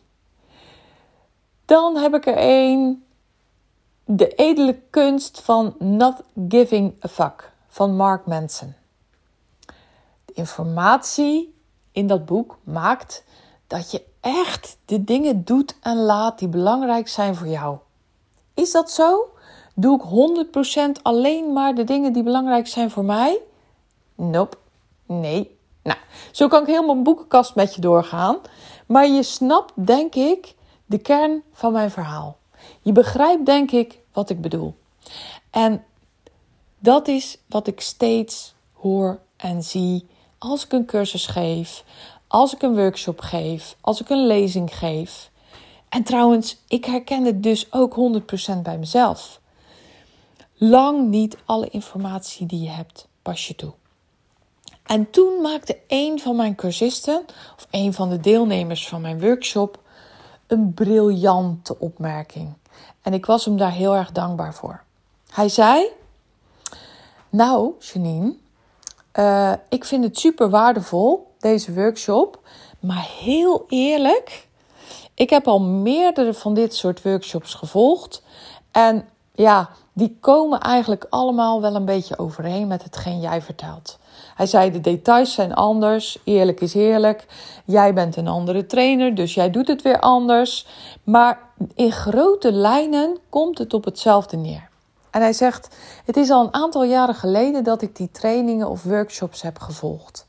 Dan 1.65 1.97
heb 1.97 2.13
ik 2.13 2.25
er 2.25 2.37
één. 2.37 3.05
De 4.03 4.27
edele 4.27 4.79
kunst 4.89 5.41
van 5.41 5.75
not 5.79 6.21
giving 6.49 7.03
a 7.05 7.07
fuck 7.07 7.51
van 7.67 7.95
Mark 7.95 8.25
Manson. 8.25 8.75
Informatie 10.35 11.55
in 11.91 12.07
dat 12.07 12.25
boek 12.25 12.57
maakt 12.63 13.23
dat 13.67 13.91
je 13.91 14.03
echt 14.19 14.77
de 14.85 15.03
dingen 15.03 15.43
doet 15.43 15.75
en 15.81 15.97
laat 15.97 16.39
die 16.39 16.47
belangrijk 16.47 17.07
zijn 17.07 17.35
voor 17.35 17.47
jou. 17.47 17.77
Is 18.53 18.71
dat 18.71 18.91
zo? 18.91 19.29
Doe 19.75 19.99
ik 19.99 20.47
100% 20.99 21.01
alleen 21.01 21.53
maar 21.53 21.75
de 21.75 21.83
dingen 21.83 22.13
die 22.13 22.23
belangrijk 22.23 22.67
zijn 22.67 22.91
voor 22.91 23.05
mij? 23.05 23.39
Nope. 24.15 24.57
Nee. 25.05 25.57
Nou, 25.83 25.97
zo 26.31 26.47
kan 26.47 26.61
ik 26.61 26.67
heel 26.67 26.85
mijn 26.85 27.03
boekenkast 27.03 27.55
met 27.55 27.75
je 27.75 27.81
doorgaan. 27.81 28.37
Maar 28.85 29.07
je 29.07 29.23
snapt, 29.23 29.71
denk 29.75 30.15
ik, 30.15 30.55
de 30.85 30.97
kern 30.97 31.43
van 31.53 31.71
mijn 31.71 31.91
verhaal. 31.91 32.37
Je 32.81 32.91
begrijpt, 32.91 33.45
denk 33.45 33.71
ik, 33.71 33.99
wat 34.13 34.29
ik 34.29 34.41
bedoel. 34.41 34.75
En 35.49 35.83
dat 36.79 37.07
is 37.07 37.37
wat 37.47 37.67
ik 37.67 37.81
steeds 37.81 38.55
hoor 38.73 39.19
en 39.37 39.63
zie 39.63 40.07
als 40.37 40.65
ik 40.65 40.71
een 40.71 40.85
cursus 40.85 41.27
geef, 41.27 41.83
als 42.27 42.53
ik 42.53 42.61
een 42.61 42.75
workshop 42.75 43.21
geef, 43.21 43.75
als 43.81 44.01
ik 44.01 44.09
een 44.09 44.25
lezing 44.25 44.77
geef. 44.77 45.31
En 45.89 46.03
trouwens, 46.03 46.57
ik 46.67 46.85
herken 46.85 47.25
het 47.25 47.43
dus 47.43 47.71
ook 47.71 47.95
100% 48.55 48.61
bij 48.63 48.77
mezelf. 48.77 49.39
Lang 50.53 51.09
niet 51.09 51.37
alle 51.45 51.69
informatie 51.69 52.45
die 52.45 52.61
je 52.61 52.69
hebt 52.69 53.07
pas 53.21 53.47
je 53.47 53.55
toe. 53.55 53.73
En 54.85 55.09
toen 55.09 55.41
maakte 55.41 55.79
een 55.87 56.19
van 56.19 56.35
mijn 56.35 56.55
cursisten, 56.55 57.25
of 57.57 57.67
een 57.71 57.93
van 57.93 58.09
de 58.09 58.19
deelnemers 58.19 58.87
van 58.87 59.01
mijn 59.01 59.19
workshop, 59.19 59.79
een 60.47 60.73
briljante 60.73 61.79
opmerking. 61.79 62.53
En 63.01 63.13
ik 63.13 63.25
was 63.25 63.45
hem 63.45 63.57
daar 63.57 63.71
heel 63.71 63.95
erg 63.95 64.11
dankbaar 64.11 64.53
voor. 64.53 64.83
Hij 65.29 65.49
zei: 65.49 65.87
Nou, 67.29 67.73
Janine, 67.79 68.35
uh, 69.19 69.53
ik 69.69 69.85
vind 69.85 70.03
het 70.03 70.19
super 70.19 70.49
waardevol, 70.49 71.33
deze 71.39 71.73
workshop. 71.73 72.39
Maar 72.79 73.07
heel 73.19 73.65
eerlijk, 73.67 74.47
ik 75.13 75.29
heb 75.29 75.47
al 75.47 75.61
meerdere 75.61 76.33
van 76.33 76.53
dit 76.53 76.75
soort 76.75 77.01
workshops 77.01 77.53
gevolgd. 77.53 78.23
En 78.71 79.07
ja, 79.33 79.69
die 79.93 80.17
komen 80.19 80.59
eigenlijk 80.59 81.05
allemaal 81.09 81.61
wel 81.61 81.75
een 81.75 81.85
beetje 81.85 82.17
overeen 82.17 82.67
met 82.67 82.83
hetgeen 82.83 83.19
jij 83.19 83.41
vertelt. 83.41 83.97
Hij 84.35 84.45
zei: 84.45 84.71
de 84.71 84.81
details 84.81 85.33
zijn 85.33 85.53
anders. 85.53 86.19
Eerlijk 86.23 86.61
is 86.61 86.73
eerlijk. 86.73 87.25
Jij 87.65 87.93
bent 87.93 88.15
een 88.15 88.27
andere 88.27 88.65
trainer, 88.65 89.15
dus 89.15 89.33
jij 89.33 89.49
doet 89.49 89.67
het 89.67 89.81
weer 89.81 89.99
anders. 89.99 90.67
Maar 91.03 91.39
in 91.75 91.91
grote 91.91 92.51
lijnen 92.51 93.17
komt 93.29 93.57
het 93.57 93.73
op 93.73 93.85
hetzelfde 93.85 94.37
neer. 94.37 94.69
En 95.15 95.21
hij 95.21 95.33
zegt: 95.33 95.75
Het 96.05 96.17
is 96.17 96.29
al 96.29 96.43
een 96.43 96.53
aantal 96.53 96.83
jaren 96.83 97.15
geleden 97.15 97.63
dat 97.63 97.81
ik 97.81 97.95
die 97.95 98.11
trainingen 98.11 98.69
of 98.69 98.83
workshops 98.83 99.41
heb 99.41 99.59
gevolgd. 99.59 100.27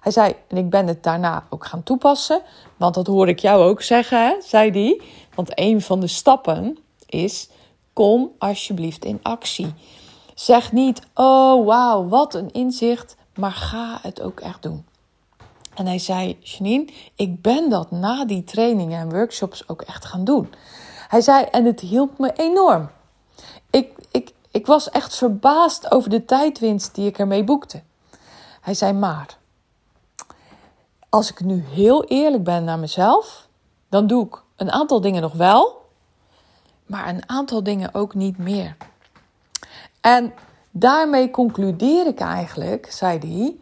Hij 0.00 0.12
zei: 0.12 0.34
En 0.48 0.56
ik 0.56 0.70
ben 0.70 0.86
het 0.86 1.02
daarna 1.02 1.44
ook 1.50 1.66
gaan 1.66 1.82
toepassen. 1.82 2.42
Want 2.76 2.94
dat 2.94 3.06
hoor 3.06 3.28
ik 3.28 3.38
jou 3.38 3.62
ook 3.62 3.82
zeggen, 3.82 4.26
hè? 4.26 4.34
zei 4.40 4.70
hij. 4.70 5.00
Want 5.34 5.50
een 5.54 5.82
van 5.82 6.00
de 6.00 6.06
stappen 6.06 6.78
is: 7.06 7.48
Kom 7.92 8.30
alsjeblieft 8.38 9.04
in 9.04 9.20
actie. 9.22 9.74
Zeg 10.34 10.72
niet: 10.72 11.00
Oh 11.14 11.66
wauw, 11.66 12.08
wat 12.08 12.34
een 12.34 12.52
inzicht. 12.52 13.16
Maar 13.34 13.52
ga 13.52 13.98
het 14.02 14.20
ook 14.20 14.40
echt 14.40 14.62
doen. 14.62 14.86
En 15.74 15.86
hij 15.86 15.98
zei: 15.98 16.38
Janine, 16.40 16.88
ik 17.14 17.42
ben 17.42 17.70
dat 17.70 17.90
na 17.90 18.24
die 18.24 18.44
trainingen 18.44 19.00
en 19.00 19.10
workshops 19.10 19.68
ook 19.68 19.82
echt 19.82 20.04
gaan 20.04 20.24
doen. 20.24 20.54
Hij 21.08 21.20
zei: 21.20 21.44
En 21.44 21.64
het 21.64 21.80
hielp 21.80 22.18
me 22.18 22.32
enorm. 22.32 22.94
Ik, 23.76 23.92
ik, 24.10 24.32
ik 24.50 24.66
was 24.66 24.90
echt 24.90 25.16
verbaasd 25.16 25.90
over 25.90 26.10
de 26.10 26.24
tijdwinst 26.24 26.94
die 26.94 27.06
ik 27.06 27.18
ermee 27.18 27.44
boekte. 27.44 27.82
Hij 28.60 28.74
zei 28.74 28.92
maar, 28.92 29.38
als 31.08 31.30
ik 31.30 31.40
nu 31.40 31.64
heel 31.68 32.04
eerlijk 32.04 32.44
ben 32.44 32.64
naar 32.64 32.78
mezelf, 32.78 33.48
dan 33.88 34.06
doe 34.06 34.26
ik 34.26 34.42
een 34.56 34.70
aantal 34.70 35.00
dingen 35.00 35.22
nog 35.22 35.32
wel, 35.32 35.84
maar 36.86 37.08
een 37.08 37.28
aantal 37.28 37.62
dingen 37.62 37.94
ook 37.94 38.14
niet 38.14 38.38
meer. 38.38 38.76
En 40.00 40.34
daarmee 40.70 41.30
concludeer 41.30 42.06
ik 42.06 42.20
eigenlijk, 42.20 42.92
zei 42.92 43.18
hij, 43.18 43.56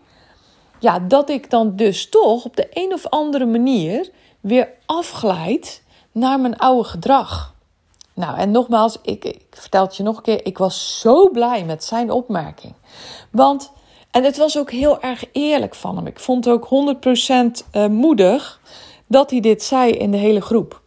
ja, 0.78 0.98
dat 0.98 1.28
ik 1.28 1.50
dan 1.50 1.76
dus 1.76 2.08
toch 2.08 2.44
op 2.44 2.56
de 2.56 2.68
een 2.70 2.92
of 2.92 3.06
andere 3.06 3.46
manier 3.46 4.10
weer 4.40 4.68
afglijd 4.86 5.82
naar 6.12 6.40
mijn 6.40 6.58
oude 6.58 6.88
gedrag. 6.88 7.53
Nou, 8.14 8.38
en 8.38 8.50
nogmaals, 8.50 8.98
ik, 9.02 9.24
ik 9.24 9.46
vertel 9.50 9.82
het 9.82 9.96
je 9.96 10.02
nog 10.02 10.16
een 10.16 10.22
keer. 10.22 10.46
Ik 10.46 10.58
was 10.58 11.00
zo 11.00 11.30
blij 11.30 11.64
met 11.64 11.84
zijn 11.84 12.10
opmerking. 12.10 12.74
Want, 13.30 13.72
en 14.10 14.24
het 14.24 14.36
was 14.36 14.58
ook 14.58 14.70
heel 14.70 15.00
erg 15.00 15.24
eerlijk 15.32 15.74
van 15.74 15.96
hem. 15.96 16.06
Ik 16.06 16.20
vond 16.20 16.44
het 16.44 16.54
ook 16.54 16.96
100% 17.64 17.70
eh, 17.70 17.86
moedig 17.86 18.60
dat 19.06 19.30
hij 19.30 19.40
dit 19.40 19.62
zei 19.62 19.92
in 19.92 20.10
de 20.10 20.16
hele 20.16 20.40
groep. 20.40 20.82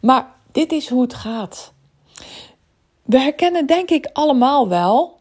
Maar 0.00 0.34
dit 0.52 0.72
is 0.72 0.88
hoe 0.88 1.02
het 1.02 1.14
gaat. 1.14 1.72
We 3.02 3.18
herkennen 3.18 3.66
denk 3.66 3.90
ik 3.90 4.10
allemaal 4.12 4.68
wel. 4.68 5.18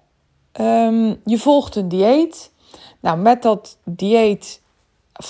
Um, 0.62 1.22
je 1.26 1.38
volgt 1.38 1.76
een 1.76 1.90
dieet. 1.90 2.52
Nou, 3.00 3.18
met 3.18 3.42
dat 3.42 3.78
dieet 3.84 4.62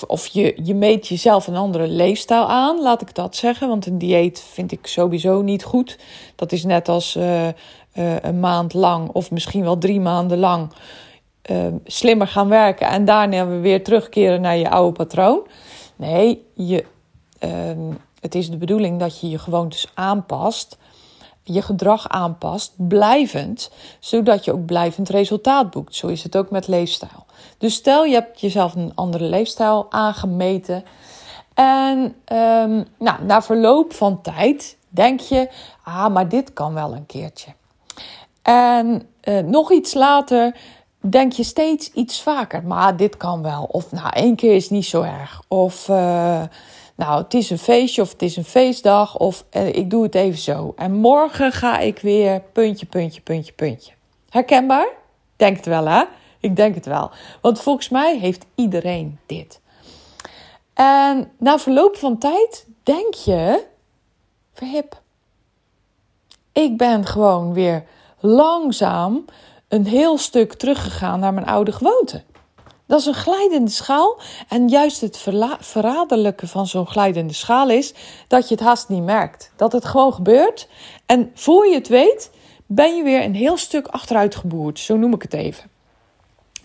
of 0.06 0.26
je, 0.26 0.58
je 0.62 0.74
meet 0.74 1.08
jezelf 1.08 1.46
een 1.46 1.56
andere 1.56 1.88
leefstijl 1.88 2.48
aan, 2.48 2.82
laat 2.82 3.02
ik 3.02 3.14
dat 3.14 3.36
zeggen. 3.36 3.68
Want 3.68 3.86
een 3.86 3.98
dieet 3.98 4.40
vind 4.52 4.72
ik 4.72 4.86
sowieso 4.86 5.42
niet 5.42 5.64
goed. 5.64 5.98
Dat 6.36 6.52
is 6.52 6.64
net 6.64 6.88
als 6.88 7.16
uh, 7.16 7.46
uh, 7.46 7.52
een 8.20 8.40
maand 8.40 8.74
lang 8.74 9.08
of 9.08 9.30
misschien 9.30 9.62
wel 9.62 9.78
drie 9.78 10.00
maanden 10.00 10.38
lang 10.38 10.72
uh, 11.50 11.66
slimmer 11.84 12.26
gaan 12.26 12.48
werken 12.48 12.86
en 12.86 13.04
daarna 13.04 13.46
weer 13.46 13.84
terugkeren 13.84 14.40
naar 14.40 14.56
je 14.56 14.70
oude 14.70 14.92
patroon. 14.92 15.40
Nee, 15.96 16.42
je, 16.54 16.84
ehm, 17.38 17.92
het 18.20 18.34
is 18.34 18.50
de 18.50 18.56
bedoeling 18.56 18.98
dat 18.98 19.20
je 19.20 19.28
je 19.28 19.38
gewoontes 19.38 19.90
aanpast 19.94 20.78
je 21.52 21.62
gedrag 21.62 22.08
aanpast, 22.08 22.72
blijvend, 22.76 23.70
zodat 23.98 24.44
je 24.44 24.52
ook 24.52 24.64
blijvend 24.64 25.08
resultaat 25.08 25.70
boekt. 25.70 25.94
Zo 25.94 26.06
is 26.06 26.22
het 26.22 26.36
ook 26.36 26.50
met 26.50 26.68
leefstijl. 26.68 27.26
Dus 27.58 27.74
stel 27.74 28.04
je 28.04 28.14
hebt 28.14 28.40
jezelf 28.40 28.74
een 28.74 28.92
andere 28.94 29.24
leefstijl 29.24 29.86
aangemeten. 29.90 30.84
En 31.54 31.98
um, 32.32 32.86
nou, 32.98 33.24
na 33.24 33.42
verloop 33.42 33.92
van 33.92 34.20
tijd 34.22 34.76
denk 34.88 35.20
je, 35.20 35.48
ah, 35.84 36.06
maar 36.06 36.28
dit 36.28 36.52
kan 36.52 36.74
wel 36.74 36.94
een 36.94 37.06
keertje. 37.06 37.50
En 38.42 39.02
uh, 39.24 39.38
nog 39.38 39.72
iets 39.72 39.94
later 39.94 40.56
denk 41.00 41.32
je 41.32 41.42
steeds 41.44 41.92
iets 41.92 42.22
vaker, 42.22 42.64
maar 42.64 42.96
dit 42.96 43.16
kan 43.16 43.42
wel. 43.42 43.64
Of 43.64 43.92
nou, 43.92 44.08
één 44.12 44.36
keer 44.36 44.54
is 44.54 44.70
niet 44.70 44.86
zo 44.86 45.02
erg. 45.02 45.42
Of 45.48 45.88
uh, 45.88 46.42
nou, 47.00 47.22
het 47.22 47.34
is 47.34 47.50
een 47.50 47.58
feestje 47.58 48.02
of 48.02 48.12
het 48.12 48.22
is 48.22 48.36
een 48.36 48.44
feestdag 48.44 49.16
of 49.16 49.44
uh, 49.52 49.66
ik 49.66 49.90
doe 49.90 50.02
het 50.02 50.14
even 50.14 50.38
zo. 50.38 50.72
En 50.76 50.92
morgen 50.92 51.52
ga 51.52 51.78
ik 51.78 51.98
weer 51.98 52.42
puntje, 52.52 52.86
puntje, 52.86 53.20
puntje, 53.20 53.52
puntje. 53.52 53.92
Herkenbaar? 54.28 54.88
Denk 55.36 55.56
het 55.56 55.66
wel, 55.66 55.86
hè? 55.86 56.02
Ik 56.40 56.56
denk 56.56 56.74
het 56.74 56.86
wel. 56.86 57.10
Want 57.40 57.60
volgens 57.60 57.88
mij 57.88 58.18
heeft 58.18 58.44
iedereen 58.54 59.18
dit. 59.26 59.60
En 60.74 61.30
na 61.38 61.58
verloop 61.58 61.96
van 61.96 62.18
tijd 62.18 62.66
denk 62.82 63.14
je, 63.14 63.64
verhip. 64.52 65.00
Ik 66.52 66.76
ben 66.76 67.06
gewoon 67.06 67.52
weer 67.52 67.84
langzaam 68.18 69.24
een 69.68 69.86
heel 69.86 70.18
stuk 70.18 70.54
teruggegaan 70.54 71.20
naar 71.20 71.34
mijn 71.34 71.46
oude 71.46 71.72
gewoonte. 71.72 72.22
Dat 72.90 73.00
is 73.00 73.06
een 73.06 73.14
glijdende 73.14 73.70
schaal. 73.70 74.18
En 74.48 74.68
juist 74.68 75.00
het 75.00 75.26
verraderlijke 75.60 76.46
van 76.46 76.66
zo'n 76.66 76.86
glijdende 76.86 77.32
schaal 77.32 77.68
is 77.68 77.94
dat 78.26 78.48
je 78.48 78.54
het 78.54 78.64
haast 78.64 78.88
niet 78.88 79.02
merkt. 79.02 79.52
Dat 79.56 79.72
het 79.72 79.84
gewoon 79.84 80.12
gebeurt. 80.12 80.68
En 81.06 81.30
voor 81.34 81.66
je 81.66 81.74
het 81.74 81.88
weet, 81.88 82.30
ben 82.66 82.96
je 82.96 83.02
weer 83.02 83.24
een 83.24 83.34
heel 83.34 83.56
stuk 83.56 83.86
achteruit 83.86 84.34
geboerd. 84.34 84.78
Zo 84.78 84.96
noem 84.96 85.14
ik 85.14 85.22
het 85.22 85.32
even. 85.32 85.70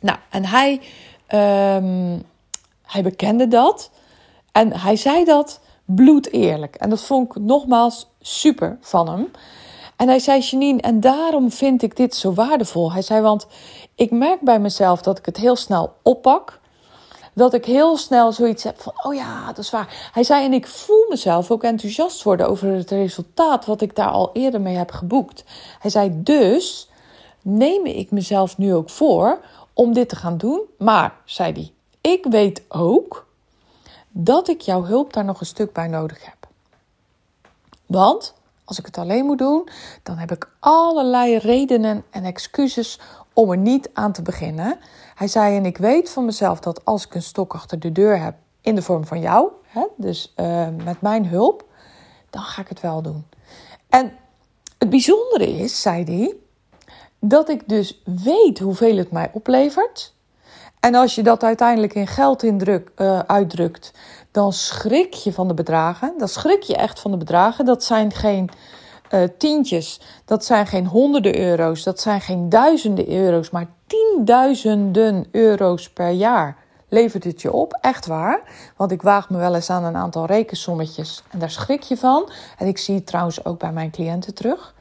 Nou, 0.02 0.18
en 0.30 0.46
hij, 0.46 0.74
um, 1.78 2.24
hij 2.82 3.04
bekende 3.04 3.48
dat. 3.48 3.92
En 4.52 4.80
hij 4.80 4.96
zei 4.96 5.26
dat 5.26 5.60
bloed 5.86 6.32
eerlijk. 6.32 6.76
En 6.76 6.90
dat 6.90 7.02
vond 7.02 7.36
ik 7.36 7.42
nogmaals 7.42 8.10
super 8.22 8.78
van 8.82 9.10
hem. 9.10 9.32
En 9.96 10.08
hij 10.08 10.20
zei, 10.20 10.40
Janine, 10.40 10.82
en 10.82 11.00
daarom 11.00 11.52
vind 11.52 11.82
ik 11.82 11.96
dit 11.96 12.16
zo 12.16 12.34
waardevol. 12.34 12.92
Hij 12.92 13.02
zei, 13.02 13.22
want 13.22 13.48
ik 13.96 14.12
merk 14.12 14.42
bij 14.42 14.60
mezelf 14.60 15.02
dat 15.02 15.18
ik 15.18 15.26
het 15.26 15.38
heel 15.38 15.56
snel 15.56 15.94
oppak. 16.02 16.60
Dat 17.34 17.54
ik 17.54 17.66
heel 17.66 17.98
snel 17.98 18.32
zoiets 18.32 18.64
heb 18.64 18.82
van, 18.82 18.94
oh 19.04 19.14
ja, 19.14 19.46
dat 19.46 19.58
is 19.58 19.70
waar. 19.70 20.10
Hij 20.14 20.24
zei, 20.24 20.46
en 20.46 20.54
ik 20.54 20.68
voel 20.68 21.06
mezelf 21.10 21.52
ook 21.52 21.64
enthousiast 21.64 22.24
worden 22.24 22.50
over 22.50 22.68
het 22.68 22.92
resultaat 22.92 23.66
wat 23.66 23.82
ik 23.82 23.96
daar 23.96 24.10
al 24.10 24.30
eerder 24.34 24.62
mee 24.62 24.76
heb 24.76 24.92
geboekt. 24.92 25.44
Hij 25.80 25.92
zei, 25.92 26.12
dus 26.24 26.90
neem 27.42 27.86
ik 27.86 28.12
mezelf 28.12 28.58
nu 28.58 28.74
ook 28.74 28.90
voor 28.90 29.40
om 29.74 29.94
dit 29.94 30.10
te 30.10 30.16
gaan 30.16 30.38
doen. 30.38 30.62
Maar, 30.78 31.14
zei 31.26 31.52
hij, 31.54 31.72
ik 32.02 32.26
weet 32.30 32.64
ook 32.68 33.28
dat 34.10 34.48
ik 34.48 34.62
jouw 34.62 34.84
hulp 34.84 35.14
daar 35.14 35.26
nog 35.26 35.40
een 35.40 35.46
stuk 35.46 35.74
bij 35.74 35.88
nodig 35.88 36.26
heb. 36.26 36.48
Want 37.86 38.34
als 38.66 38.80
ik 38.80 38.86
het 38.86 38.98
alleen 38.98 39.26
moet 39.26 39.38
doen, 39.38 39.70
dan 40.04 40.18
heb 40.18 40.32
ik 40.32 40.50
allerlei 40.60 41.38
redenen 41.38 42.04
en 42.10 42.24
excuses 42.24 43.00
om 43.34 43.52
er 43.52 43.58
niet 43.58 43.90
aan 43.94 44.12
te 44.12 44.22
beginnen. 44.22 44.80
Hij 45.16 45.28
zei: 45.28 45.56
En 45.56 45.66
ik 45.66 45.78
weet 45.78 46.10
van 46.10 46.26
mezelf 46.26 46.60
dat 46.60 46.86
als 46.86 47.06
ik 47.06 47.16
een 47.16 47.22
stok 47.22 47.54
achter 47.54 47.80
de 47.80 47.92
deur 47.92 48.22
heb, 48.22 48.36
in 48.62 48.76
de 48.76 48.82
vorm 48.82 49.06
van 49.06 49.20
jou, 49.20 49.50
hè, 49.64 49.86
dus 49.98 50.34
uh, 50.38 50.68
met 50.84 51.02
mijn 51.02 51.28
hulp, 51.28 51.66
dan 52.30 52.42
ga 52.42 52.62
ik 52.62 52.68
het 52.68 52.82
wel 52.82 53.02
doen. 53.02 53.26
En 53.90 54.14
het 54.78 54.90
bijzondere 54.90 55.58
is, 55.58 55.82
zei 55.82 56.04
hij, 56.04 56.36
dat 57.20 57.50
ik 57.50 57.70
dus 57.70 58.02
weet 58.24 58.60
hoeveel 58.60 58.98
het 58.98 59.12
mij 59.12 59.30
oplevert. 59.34 60.14
En 60.80 60.96
als 60.96 61.16
je 61.16 61.24
dat 61.24 61.44
uiteindelijk 61.44 61.94
in 61.94 62.08
geld 62.08 62.44
uh, 62.44 63.20
uitdrukt, 63.20 63.94
dan 64.36 64.54
schrik 64.54 65.14
je 65.14 65.34
van 65.34 65.48
de 65.48 65.54
bedragen. 65.54 66.14
Dan 66.18 66.28
schrik 66.28 66.64
je 66.64 66.76
echt 66.76 67.00
van 67.00 67.12
de 67.12 67.18
bedragen. 67.18 67.66
Dat 67.66 67.84
zijn 67.84 68.12
geen 68.12 68.50
uh, 69.12 69.24
tientjes, 69.38 70.02
dat 70.26 70.46
zijn 70.46 70.68
geen 70.68 70.88
honderden 70.88 71.40
euro's, 71.40 71.84
dat 71.84 72.00
zijn 72.00 72.22
geen 72.22 72.50
duizenden 72.50 73.10
euro's, 73.10 73.50
maar 73.50 73.68
tienduizenden 73.88 75.28
euro's 75.32 75.90
per 75.90 76.10
jaar 76.10 76.58
levert 76.90 77.24
het 77.24 77.42
je 77.42 77.52
op. 77.52 77.78
Echt 77.82 78.06
waar. 78.06 78.42
Want 78.76 78.92
ik 78.92 79.02
waag 79.02 79.30
me 79.30 79.38
wel 79.38 79.56
eens 79.56 79.70
aan 79.70 79.84
een 79.84 79.96
aantal 79.96 80.26
rekensommetjes 80.26 81.24
en 81.30 81.40
daar 81.40 81.52
schrik 81.52 81.82
je 81.82 81.98
van. 81.98 82.30
En 82.58 82.68
ik 82.68 82.78
zie 82.78 82.96
het 82.96 83.08
trouwens 83.08 83.46
ook 83.46 83.60
bij 83.60 83.72
mijn 83.72 83.92
cliënten 83.92 84.34
terug. 84.34 84.74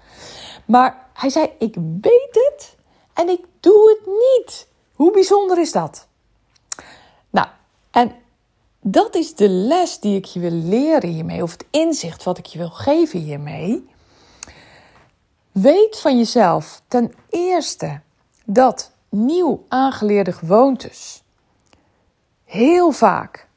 Maar 0.64 1.06
hij 1.12 1.30
zei: 1.30 1.50
Ik 1.58 1.74
weet 2.00 2.50
het 2.50 2.76
en 3.12 3.28
ik 3.28 3.44
doe 3.60 3.98
het 3.98 4.06
niet. 4.06 4.66
Hoe 4.94 5.12
bijzonder 5.12 5.58
is 5.58 5.72
dat? 5.72 6.06
Nou, 7.30 7.46
en 7.90 8.22
dat 8.86 9.14
is 9.14 9.34
de 9.34 9.48
les 9.48 10.00
die 10.00 10.16
ik 10.16 10.24
je 10.24 10.40
wil 10.40 10.50
leren 10.50 11.10
hiermee, 11.10 11.42
of 11.42 11.52
het 11.52 11.66
inzicht 11.70 12.22
wat 12.22 12.38
ik 12.38 12.46
je 12.46 12.58
wil 12.58 12.70
geven 12.70 13.20
hiermee. 13.20 13.88
Weet 15.52 16.00
van 16.00 16.16
jezelf 16.16 16.82
ten 16.88 17.12
eerste 17.28 18.00
dat 18.44 18.92
nieuw 19.08 19.64
aangeleerde 19.68 20.32
gewoontes 20.32 21.22
heel 22.44 22.90
vaak 22.90 23.48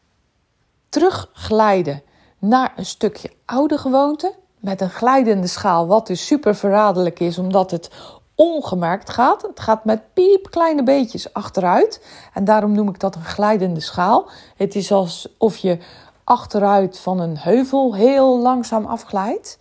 terugglijden 0.90 2.04
naar 2.40 2.74
een 2.76 2.86
stukje 2.86 3.32
oude 3.46 3.78
gewoonte. 3.78 4.34
Met 4.60 4.82
een 4.82 4.90
glijdende 4.90 5.48
schaal, 5.48 5.88
wat 5.88 6.08
dus 6.08 6.26
super 6.26 6.56
verraderlijk 6.56 7.20
is, 7.20 7.38
omdat 7.38 7.72
het 7.72 7.90
ongemerkt 8.38 9.10
gaat. 9.10 9.42
Het 9.42 9.60
gaat 9.60 9.86
met 9.86 10.14
piepkleine 10.14 10.84
beetjes 10.84 11.34
achteruit. 11.34 12.06
En 12.34 12.46
daarom 12.46 12.72
noem 12.72 12.90
ik 12.90 13.00
dat 13.00 13.16
een 13.16 13.26
glijdende 13.26 13.80
schaal. 13.80 14.30
Het 14.56 14.76
is 14.76 14.92
alsof 14.92 15.58
je 15.58 15.78
achteruit 16.24 17.00
van 17.00 17.20
een 17.20 17.38
heuvel 17.38 17.96
heel 17.96 18.40
langzaam 18.40 18.86
afglijdt. 18.86 19.60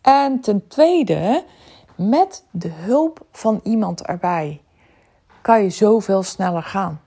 En 0.00 0.40
ten 0.40 0.68
tweede, 0.68 1.44
met 1.94 2.44
de 2.50 2.70
hulp 2.70 3.26
van 3.32 3.60
iemand 3.62 4.02
erbij 4.06 4.62
kan 5.42 5.62
je 5.62 5.70
zoveel 5.70 6.22
sneller 6.22 6.62
gaan. 6.62 7.00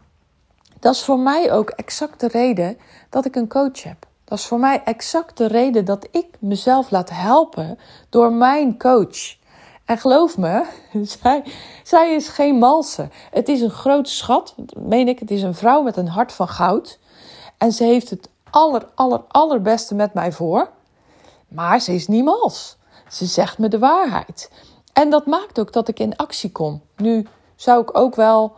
Dat 0.79 0.93
is 0.93 1.03
voor 1.03 1.19
mij 1.19 1.51
ook 1.51 1.69
exact 1.69 2.19
de 2.19 2.27
reden 2.27 2.77
dat 3.09 3.25
ik 3.25 3.35
een 3.35 3.47
coach 3.47 3.83
heb. 3.83 4.05
Dat 4.23 4.37
is 4.37 4.45
voor 4.45 4.59
mij 4.59 4.81
exact 4.83 5.37
de 5.37 5.47
reden 5.47 5.85
dat 5.85 6.07
ik 6.11 6.27
mezelf 6.39 6.91
laat 6.91 7.09
helpen 7.09 7.79
door 8.09 8.33
mijn 8.33 8.77
coach. 8.77 9.36
En 9.87 9.97
geloof 9.97 10.37
me, 10.37 10.65
zij, 11.21 11.43
zij 11.83 12.15
is 12.15 12.27
geen 12.27 12.55
malse. 12.55 13.09
Het 13.31 13.49
is 13.49 13.61
een 13.61 13.69
grote 13.69 14.09
schat, 14.09 14.55
meen 14.77 15.07
ik. 15.07 15.19
Het 15.19 15.31
is 15.31 15.41
een 15.41 15.55
vrouw 15.55 15.81
met 15.81 15.97
een 15.97 16.07
hart 16.07 16.31
van 16.31 16.47
goud. 16.47 16.99
En 17.57 17.71
ze 17.71 17.83
heeft 17.83 18.09
het 18.09 18.29
aller, 18.49 18.87
aller, 18.95 19.21
allerbeste 19.27 19.95
met 19.95 20.13
mij 20.13 20.31
voor. 20.31 20.69
Maar 21.47 21.79
ze 21.79 21.93
is 21.93 22.07
niet 22.07 22.23
mals. 22.23 22.77
Ze 23.09 23.25
zegt 23.25 23.57
me 23.57 23.67
de 23.67 23.79
waarheid. 23.79 24.51
En 24.93 25.09
dat 25.09 25.25
maakt 25.25 25.59
ook 25.59 25.73
dat 25.73 25.87
ik 25.87 25.99
in 25.99 26.15
actie 26.15 26.51
kom. 26.51 26.81
Nu 26.95 27.27
zou 27.55 27.81
ik 27.81 27.97
ook 27.97 28.15
wel, 28.15 28.55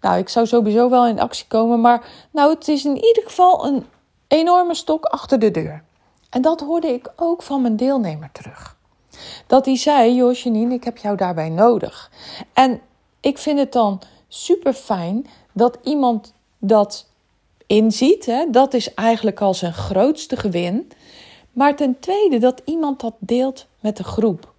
nou, 0.00 0.18
ik 0.18 0.28
zou 0.28 0.46
sowieso 0.46 0.90
wel 0.90 1.06
in 1.06 1.20
actie 1.20 1.46
komen. 1.46 1.80
Maar 1.80 2.06
nou, 2.30 2.54
het 2.54 2.68
is 2.68 2.84
in 2.84 3.04
ieder 3.04 3.22
geval 3.22 3.66
een 3.66 3.86
enorme 4.28 4.74
stok 4.74 5.04
achter 5.04 5.38
de 5.38 5.50
deur. 5.50 5.84
En 6.30 6.42
dat 6.42 6.60
hoorde 6.60 6.88
ik 6.88 7.12
ook 7.16 7.42
van 7.42 7.62
mijn 7.62 7.76
deelnemer 7.76 8.32
terug. 8.32 8.76
Dat 9.46 9.64
hij 9.64 9.76
zei: 9.76 10.14
Joh, 10.14 10.34
Janine, 10.34 10.74
ik 10.74 10.84
heb 10.84 10.96
jou 10.96 11.16
daarbij 11.16 11.48
nodig. 11.48 12.10
En 12.52 12.80
ik 13.20 13.38
vind 13.38 13.58
het 13.58 13.72
dan 13.72 14.00
super 14.28 14.72
fijn 14.72 15.26
dat 15.52 15.78
iemand 15.82 16.32
dat 16.58 17.06
inziet. 17.66 18.26
Hè? 18.26 18.50
Dat 18.50 18.74
is 18.74 18.94
eigenlijk 18.94 19.40
al 19.40 19.54
zijn 19.54 19.74
grootste 19.74 20.36
gewin. 20.36 20.90
Maar 21.52 21.76
ten 21.76 21.98
tweede 22.00 22.38
dat 22.38 22.62
iemand 22.64 23.00
dat 23.00 23.14
deelt 23.18 23.66
met 23.80 23.96
de 23.96 24.04
groep. 24.04 24.52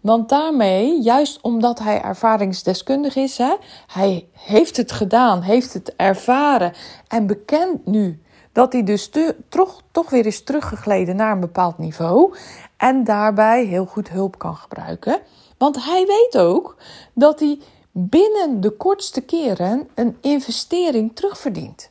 Want 0.00 0.28
daarmee, 0.28 1.02
juist 1.02 1.40
omdat 1.40 1.78
hij 1.78 2.02
ervaringsdeskundig 2.02 3.16
is, 3.16 3.38
hè, 3.38 3.54
hij 3.86 4.26
heeft 4.32 4.76
het 4.76 4.92
gedaan, 4.92 5.42
heeft 5.42 5.72
het 5.72 5.96
ervaren 5.96 6.72
en 7.08 7.26
bekend 7.26 7.86
nu 7.86 8.22
dat 8.52 8.72
hij 8.72 8.82
dus 8.82 9.10
toch, 9.48 9.82
toch 9.90 10.10
weer 10.10 10.26
is 10.26 10.44
teruggegleden 10.44 11.16
naar 11.16 11.32
een 11.32 11.40
bepaald 11.40 11.78
niveau 11.78 12.36
en 12.86 13.04
daarbij 13.04 13.64
heel 13.64 13.86
goed 13.86 14.08
hulp 14.08 14.38
kan 14.38 14.56
gebruiken. 14.56 15.20
Want 15.58 15.84
hij 15.84 16.06
weet 16.06 16.38
ook 16.38 16.76
dat 17.14 17.40
hij 17.40 17.58
binnen 17.92 18.60
de 18.60 18.70
kortste 18.70 19.20
keren 19.20 19.88
een 19.94 20.16
investering 20.20 21.16
terugverdient. 21.16 21.90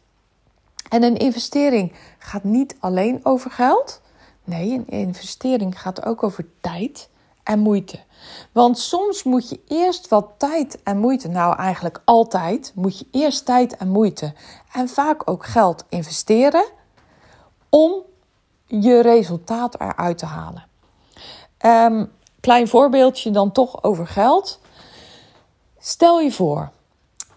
En 0.89 1.03
een 1.03 1.17
investering 1.17 1.93
gaat 2.19 2.43
niet 2.43 2.75
alleen 2.79 3.19
over 3.23 3.51
geld. 3.51 4.01
Nee, 4.43 4.73
een 4.73 4.88
investering 4.88 5.81
gaat 5.81 6.05
ook 6.05 6.23
over 6.23 6.45
tijd 6.62 7.10
en 7.43 7.60
moeite. 7.60 7.99
Want 8.51 8.79
soms 8.79 9.23
moet 9.23 9.49
je 9.49 9.62
eerst 9.67 10.08
wat 10.08 10.29
tijd 10.38 10.84
en 10.84 10.97
moeite, 10.97 11.27
nou 11.27 11.58
eigenlijk 11.58 12.01
altijd, 12.05 12.71
moet 12.75 12.99
je 12.99 13.08
eerst 13.12 13.45
tijd 13.45 13.77
en 13.77 13.88
moeite 13.88 14.34
en 14.73 14.89
vaak 14.89 15.29
ook 15.29 15.45
geld 15.45 15.86
investeren 15.89 16.65
om 17.69 17.93
je 18.65 19.01
resultaat 19.01 19.79
eruit 19.79 20.17
te 20.17 20.25
halen. 20.25 20.73
Um, 21.65 22.12
klein 22.39 22.67
voorbeeldje 22.67 23.32
dan 23.32 23.51
toch 23.51 23.84
over 23.84 24.08
geld. 24.08 24.60
Stel 25.80 26.19
je 26.19 26.32
voor, 26.32 26.69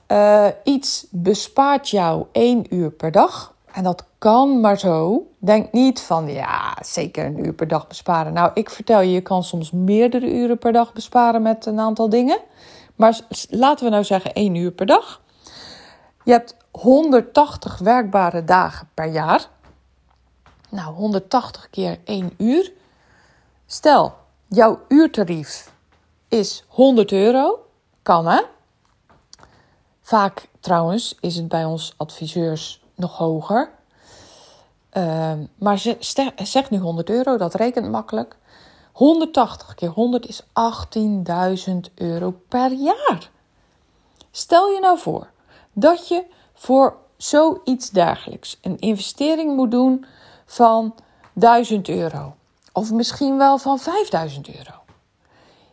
uh, 0.08 0.46
iets 0.64 1.06
bespaart 1.10 1.88
jou 1.88 2.26
1 2.32 2.74
uur 2.74 2.90
per 2.90 3.12
dag. 3.12 3.54
En 3.72 3.84
dat 3.84 4.04
kan 4.18 4.60
maar 4.60 4.78
zo. 4.78 5.26
Denk 5.38 5.72
niet 5.72 6.00
van 6.00 6.28
ja, 6.28 6.76
zeker 6.80 7.26
een 7.26 7.46
uur 7.46 7.52
per 7.52 7.68
dag 7.68 7.86
besparen. 7.86 8.32
Nou, 8.32 8.50
ik 8.54 8.70
vertel 8.70 9.00
je, 9.00 9.10
je 9.10 9.20
kan 9.20 9.44
soms 9.44 9.70
meerdere 9.70 10.34
uren 10.34 10.58
per 10.58 10.72
dag 10.72 10.92
besparen 10.92 11.42
met 11.42 11.66
een 11.66 11.80
aantal 11.80 12.08
dingen. 12.08 12.38
Maar 12.96 13.20
laten 13.48 13.84
we 13.84 13.90
nou 13.90 14.04
zeggen 14.04 14.32
1 14.32 14.54
uur 14.54 14.70
per 14.70 14.86
dag. 14.86 15.20
Je 16.24 16.32
hebt 16.32 16.56
180 16.70 17.78
werkbare 17.78 18.44
dagen 18.44 18.88
per 18.94 19.06
jaar. 19.06 19.48
Nou, 20.68 20.94
180 20.94 21.70
keer 21.70 21.98
1 22.04 22.32
uur. 22.36 22.72
Stel, 23.70 24.14
jouw 24.46 24.80
uurtarief 24.88 25.72
is 26.28 26.64
100 26.68 27.12
euro. 27.12 27.66
Kan 28.02 28.26
hè? 28.26 28.42
Vaak 30.00 30.48
trouwens 30.60 31.16
is 31.20 31.36
het 31.36 31.48
bij 31.48 31.64
ons 31.64 31.94
adviseurs 31.96 32.84
nog 32.94 33.16
hoger. 33.16 33.70
Ehm, 34.90 35.44
maar 35.58 35.78
zeg 36.36 36.70
nu 36.70 36.78
100 36.78 37.10
euro, 37.10 37.36
dat 37.36 37.54
rekent 37.54 37.90
makkelijk. 37.90 38.36
180 38.92 39.74
keer 39.74 39.88
100 39.88 40.26
is 40.26 40.42
18.000 40.52 41.90
euro 41.94 42.34
per 42.48 42.72
jaar. 42.72 43.30
Stel 44.30 44.70
je 44.70 44.80
nou 44.80 44.98
voor 44.98 45.30
dat 45.72 46.08
je 46.08 46.24
voor 46.54 46.96
zoiets 47.16 47.90
dergelijks 47.90 48.58
een 48.62 48.78
investering 48.78 49.56
moet 49.56 49.70
doen 49.70 50.06
van 50.46 50.94
1000 51.32 51.88
euro. 51.88 52.37
Of 52.78 52.92
misschien 52.92 53.38
wel 53.38 53.58
van 53.58 53.78
5000 53.78 54.48
euro. 54.48 54.74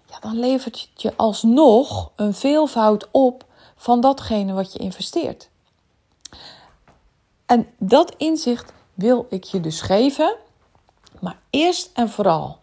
Ja, 0.05 0.19
dan 0.19 0.39
levert 0.39 0.81
het 0.81 1.01
je 1.01 1.13
alsnog 1.15 2.11
een 2.15 2.33
veelvoud 2.33 3.07
op 3.11 3.45
van 3.75 4.01
datgene 4.01 4.53
wat 4.53 4.73
je 4.73 4.79
investeert. 4.79 5.49
En 7.45 7.67
dat 7.77 8.15
inzicht 8.17 8.73
wil 8.93 9.25
ik 9.29 9.43
je 9.43 9.59
dus 9.59 9.81
geven. 9.81 10.35
Maar 11.19 11.39
eerst 11.49 11.89
en 11.93 12.09
vooral, 12.09 12.57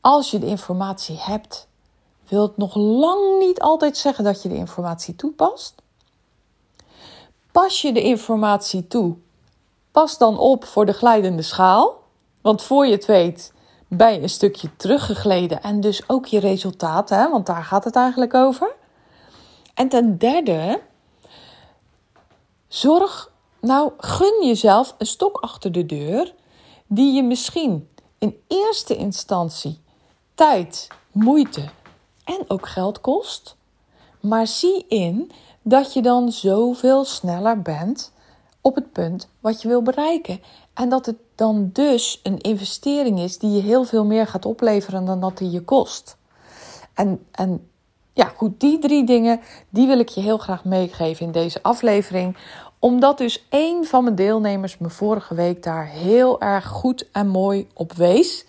als 0.00 0.30
je 0.30 0.38
de 0.38 0.46
informatie 0.46 1.18
hebt, 1.18 1.68
wil 2.28 2.42
het 2.42 2.56
nog 2.56 2.74
lang 2.74 3.38
niet 3.38 3.60
altijd 3.60 3.96
zeggen 3.96 4.24
dat 4.24 4.42
je 4.42 4.48
de 4.48 4.56
informatie 4.56 5.16
toepast. 5.16 5.74
Pas 7.52 7.82
je 7.82 7.92
de 7.92 8.02
informatie 8.02 8.86
toe, 8.86 9.16
pas 9.90 10.18
dan 10.18 10.38
op 10.38 10.64
voor 10.64 10.86
de 10.86 10.92
glijdende 10.92 11.42
schaal. 11.42 12.06
Want 12.40 12.62
voor 12.62 12.86
je 12.86 12.92
het 12.92 13.06
weet 13.06 13.52
ben 13.88 14.12
je 14.12 14.22
een 14.22 14.28
stukje 14.28 14.76
teruggegleden 14.76 15.62
en 15.62 15.80
dus 15.80 16.08
ook 16.08 16.26
je 16.26 16.40
resultaat, 16.40 17.08
hè, 17.08 17.30
want 17.30 17.46
daar 17.46 17.64
gaat 17.64 17.84
het 17.84 17.96
eigenlijk 17.96 18.34
over. 18.34 18.74
En 19.74 19.88
ten 19.88 20.18
derde, 20.18 20.80
zorg, 22.68 23.32
nou 23.60 23.92
gun 23.96 24.46
jezelf 24.46 24.94
een 24.98 25.06
stok 25.06 25.36
achter 25.36 25.72
de 25.72 25.86
deur 25.86 26.34
die 26.86 27.14
je 27.14 27.22
misschien 27.22 27.88
in 28.18 28.36
eerste 28.46 28.96
instantie 28.96 29.80
tijd, 30.34 30.88
moeite 31.12 31.68
en 32.24 32.44
ook 32.48 32.68
geld 32.68 33.00
kost. 33.00 33.56
Maar 34.20 34.46
zie 34.46 34.86
in 34.88 35.30
dat 35.62 35.92
je 35.92 36.02
dan 36.02 36.32
zoveel 36.32 37.04
sneller 37.04 37.62
bent 37.62 38.12
op 38.60 38.74
het 38.74 38.92
punt 38.92 39.28
wat 39.40 39.62
je 39.62 39.68
wil 39.68 39.82
bereiken. 39.82 40.40
En 40.78 40.88
dat 40.88 41.06
het 41.06 41.16
dan 41.34 41.70
dus 41.72 42.20
een 42.22 42.38
investering 42.38 43.18
is 43.20 43.38
die 43.38 43.50
je 43.50 43.62
heel 43.62 43.84
veel 43.84 44.04
meer 44.04 44.26
gaat 44.26 44.44
opleveren 44.44 45.04
dan 45.04 45.20
dat 45.20 45.38
die 45.38 45.50
je 45.50 45.60
kost. 45.60 46.16
En, 46.94 47.26
en 47.30 47.70
ja, 48.12 48.32
goed, 48.36 48.60
die 48.60 48.78
drie 48.78 49.04
dingen, 49.04 49.40
die 49.68 49.86
wil 49.86 49.98
ik 49.98 50.08
je 50.08 50.20
heel 50.20 50.38
graag 50.38 50.64
meegeven 50.64 51.26
in 51.26 51.32
deze 51.32 51.62
aflevering. 51.62 52.36
Omdat 52.78 53.18
dus 53.18 53.46
een 53.50 53.84
van 53.84 54.04
mijn 54.04 54.14
deelnemers 54.14 54.78
me 54.78 54.90
vorige 54.90 55.34
week 55.34 55.62
daar 55.62 55.86
heel 55.86 56.40
erg 56.40 56.66
goed 56.66 57.10
en 57.12 57.28
mooi 57.28 57.68
op 57.74 57.92
wees. 57.92 58.46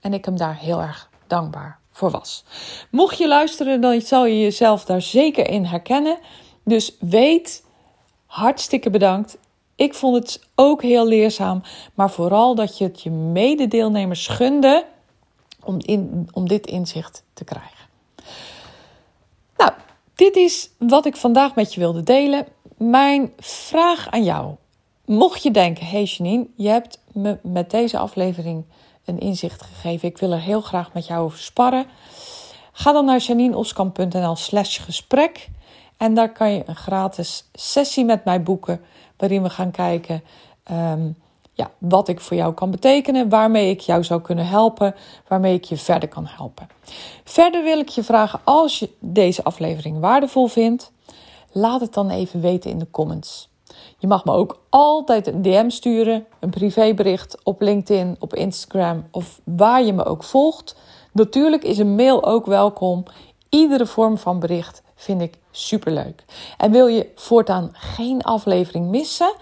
En 0.00 0.12
ik 0.12 0.24
hem 0.24 0.36
daar 0.36 0.58
heel 0.58 0.80
erg 0.80 1.10
dankbaar 1.26 1.78
voor 1.90 2.10
was. 2.10 2.44
Mocht 2.90 3.18
je 3.18 3.28
luisteren, 3.28 3.80
dan 3.80 4.00
zal 4.00 4.26
je 4.26 4.40
jezelf 4.40 4.84
daar 4.84 5.02
zeker 5.02 5.50
in 5.50 5.64
herkennen. 5.64 6.18
Dus 6.64 6.96
weet, 7.00 7.64
hartstikke 8.26 8.90
bedankt. 8.90 9.38
Ik 9.76 9.94
vond 9.94 10.14
het 10.16 10.40
ook 10.54 10.82
heel 10.82 11.06
leerzaam, 11.06 11.62
maar 11.94 12.10
vooral 12.10 12.54
dat 12.54 12.78
je 12.78 12.84
het 12.84 13.02
je 13.02 13.10
mededeelnemers 13.10 14.26
gunde 14.26 14.86
om, 15.64 15.76
in, 15.80 16.28
om 16.32 16.48
dit 16.48 16.66
inzicht 16.66 17.24
te 17.32 17.44
krijgen. 17.44 17.86
Nou, 19.56 19.72
dit 20.14 20.36
is 20.36 20.70
wat 20.78 21.06
ik 21.06 21.16
vandaag 21.16 21.54
met 21.54 21.74
je 21.74 21.80
wilde 21.80 22.02
delen. 22.02 22.46
Mijn 22.76 23.32
vraag 23.38 24.10
aan 24.10 24.24
jou. 24.24 24.54
Mocht 25.04 25.42
je 25.42 25.50
denken, 25.50 25.86
hey 25.86 26.02
Janine, 26.02 26.46
je 26.56 26.68
hebt 26.68 27.00
me 27.12 27.38
met 27.42 27.70
deze 27.70 27.98
aflevering 27.98 28.64
een 29.04 29.18
inzicht 29.18 29.62
gegeven. 29.62 30.08
Ik 30.08 30.18
wil 30.18 30.32
er 30.32 30.40
heel 30.40 30.60
graag 30.60 30.92
met 30.92 31.06
jou 31.06 31.24
over 31.24 31.38
sparren. 31.38 31.86
Ga 32.72 32.92
dan 32.92 33.04
naar 33.04 33.18
janineoskamp.nl 33.18 34.36
slash 34.36 34.80
gesprek. 34.80 35.48
En 35.96 36.14
daar 36.14 36.32
kan 36.32 36.52
je 36.52 36.62
een 36.66 36.76
gratis 36.76 37.48
sessie 37.52 38.04
met 38.04 38.24
mij 38.24 38.42
boeken. 38.42 38.80
Waarin 39.16 39.42
we 39.42 39.50
gaan 39.50 39.70
kijken 39.70 40.22
ehm, 40.62 41.08
ja, 41.52 41.70
wat 41.78 42.08
ik 42.08 42.20
voor 42.20 42.36
jou 42.36 42.54
kan 42.54 42.70
betekenen. 42.70 43.28
Waarmee 43.28 43.70
ik 43.70 43.80
jou 43.80 44.04
zou 44.04 44.20
kunnen 44.20 44.46
helpen. 44.46 44.94
Waarmee 45.28 45.54
ik 45.54 45.64
je 45.64 45.76
verder 45.76 46.08
kan 46.08 46.26
helpen. 46.26 46.68
Verder 47.24 47.62
wil 47.62 47.78
ik 47.78 47.88
je 47.88 48.02
vragen 48.02 48.40
als 48.44 48.78
je 48.78 48.90
deze 48.98 49.44
aflevering 49.44 50.00
waardevol 50.00 50.46
vindt. 50.46 50.92
Laat 51.52 51.80
het 51.80 51.94
dan 51.94 52.10
even 52.10 52.40
weten 52.40 52.70
in 52.70 52.78
de 52.78 52.90
comments. 52.90 53.48
Je 53.98 54.06
mag 54.06 54.24
me 54.24 54.32
ook 54.32 54.60
altijd 54.68 55.26
een 55.26 55.42
DM 55.42 55.68
sturen, 55.68 56.26
een 56.40 56.50
privébericht 56.50 57.38
op 57.42 57.60
LinkedIn, 57.60 58.16
op 58.18 58.34
Instagram 58.34 59.06
of 59.10 59.40
waar 59.44 59.84
je 59.84 59.92
me 59.92 60.04
ook 60.04 60.24
volgt. 60.24 60.76
Natuurlijk 61.12 61.64
is 61.64 61.78
een 61.78 61.94
mail 61.94 62.24
ook 62.24 62.46
welkom. 62.46 63.04
Iedere 63.48 63.86
vorm 63.86 64.18
van 64.18 64.40
bericht 64.40 64.82
vind 64.96 65.20
ik 65.20 65.38
superleuk. 65.50 66.24
En 66.56 66.70
wil 66.70 66.86
je 66.86 67.12
voortaan 67.14 67.70
geen 67.72 68.22
aflevering 68.22 68.88
missen? 68.88 69.34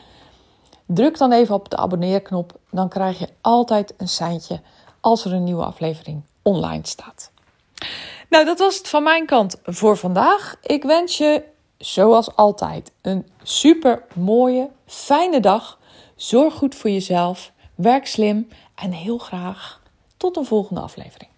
Druk 0.86 1.18
dan 1.18 1.32
even 1.32 1.54
op 1.54 1.70
de 1.70 1.76
abonneerknop. 1.76 2.58
Dan 2.70 2.88
krijg 2.88 3.18
je 3.18 3.28
altijd 3.40 3.94
een 3.96 4.08
seintje 4.08 4.60
als 5.00 5.24
er 5.24 5.32
een 5.32 5.44
nieuwe 5.44 5.64
aflevering 5.64 6.22
online 6.42 6.86
staat. 6.86 7.30
Nou, 8.28 8.44
dat 8.44 8.58
was 8.58 8.76
het 8.76 8.88
van 8.88 9.02
mijn 9.02 9.26
kant 9.26 9.56
voor 9.64 9.96
vandaag. 9.96 10.56
Ik 10.62 10.82
wens 10.82 11.18
je 11.18 11.42
zoals 11.78 12.36
altijd 12.36 12.92
een 13.02 13.28
super 13.42 14.02
mooie, 14.14 14.68
fijne 14.86 15.40
dag. 15.40 15.78
Zorg 16.16 16.54
goed 16.54 16.74
voor 16.74 16.90
jezelf, 16.90 17.52
werk 17.74 18.06
slim 18.06 18.48
en 18.74 18.92
heel 18.92 19.18
graag 19.18 19.80
tot 20.16 20.36
een 20.36 20.44
volgende 20.44 20.80
aflevering. 20.80 21.33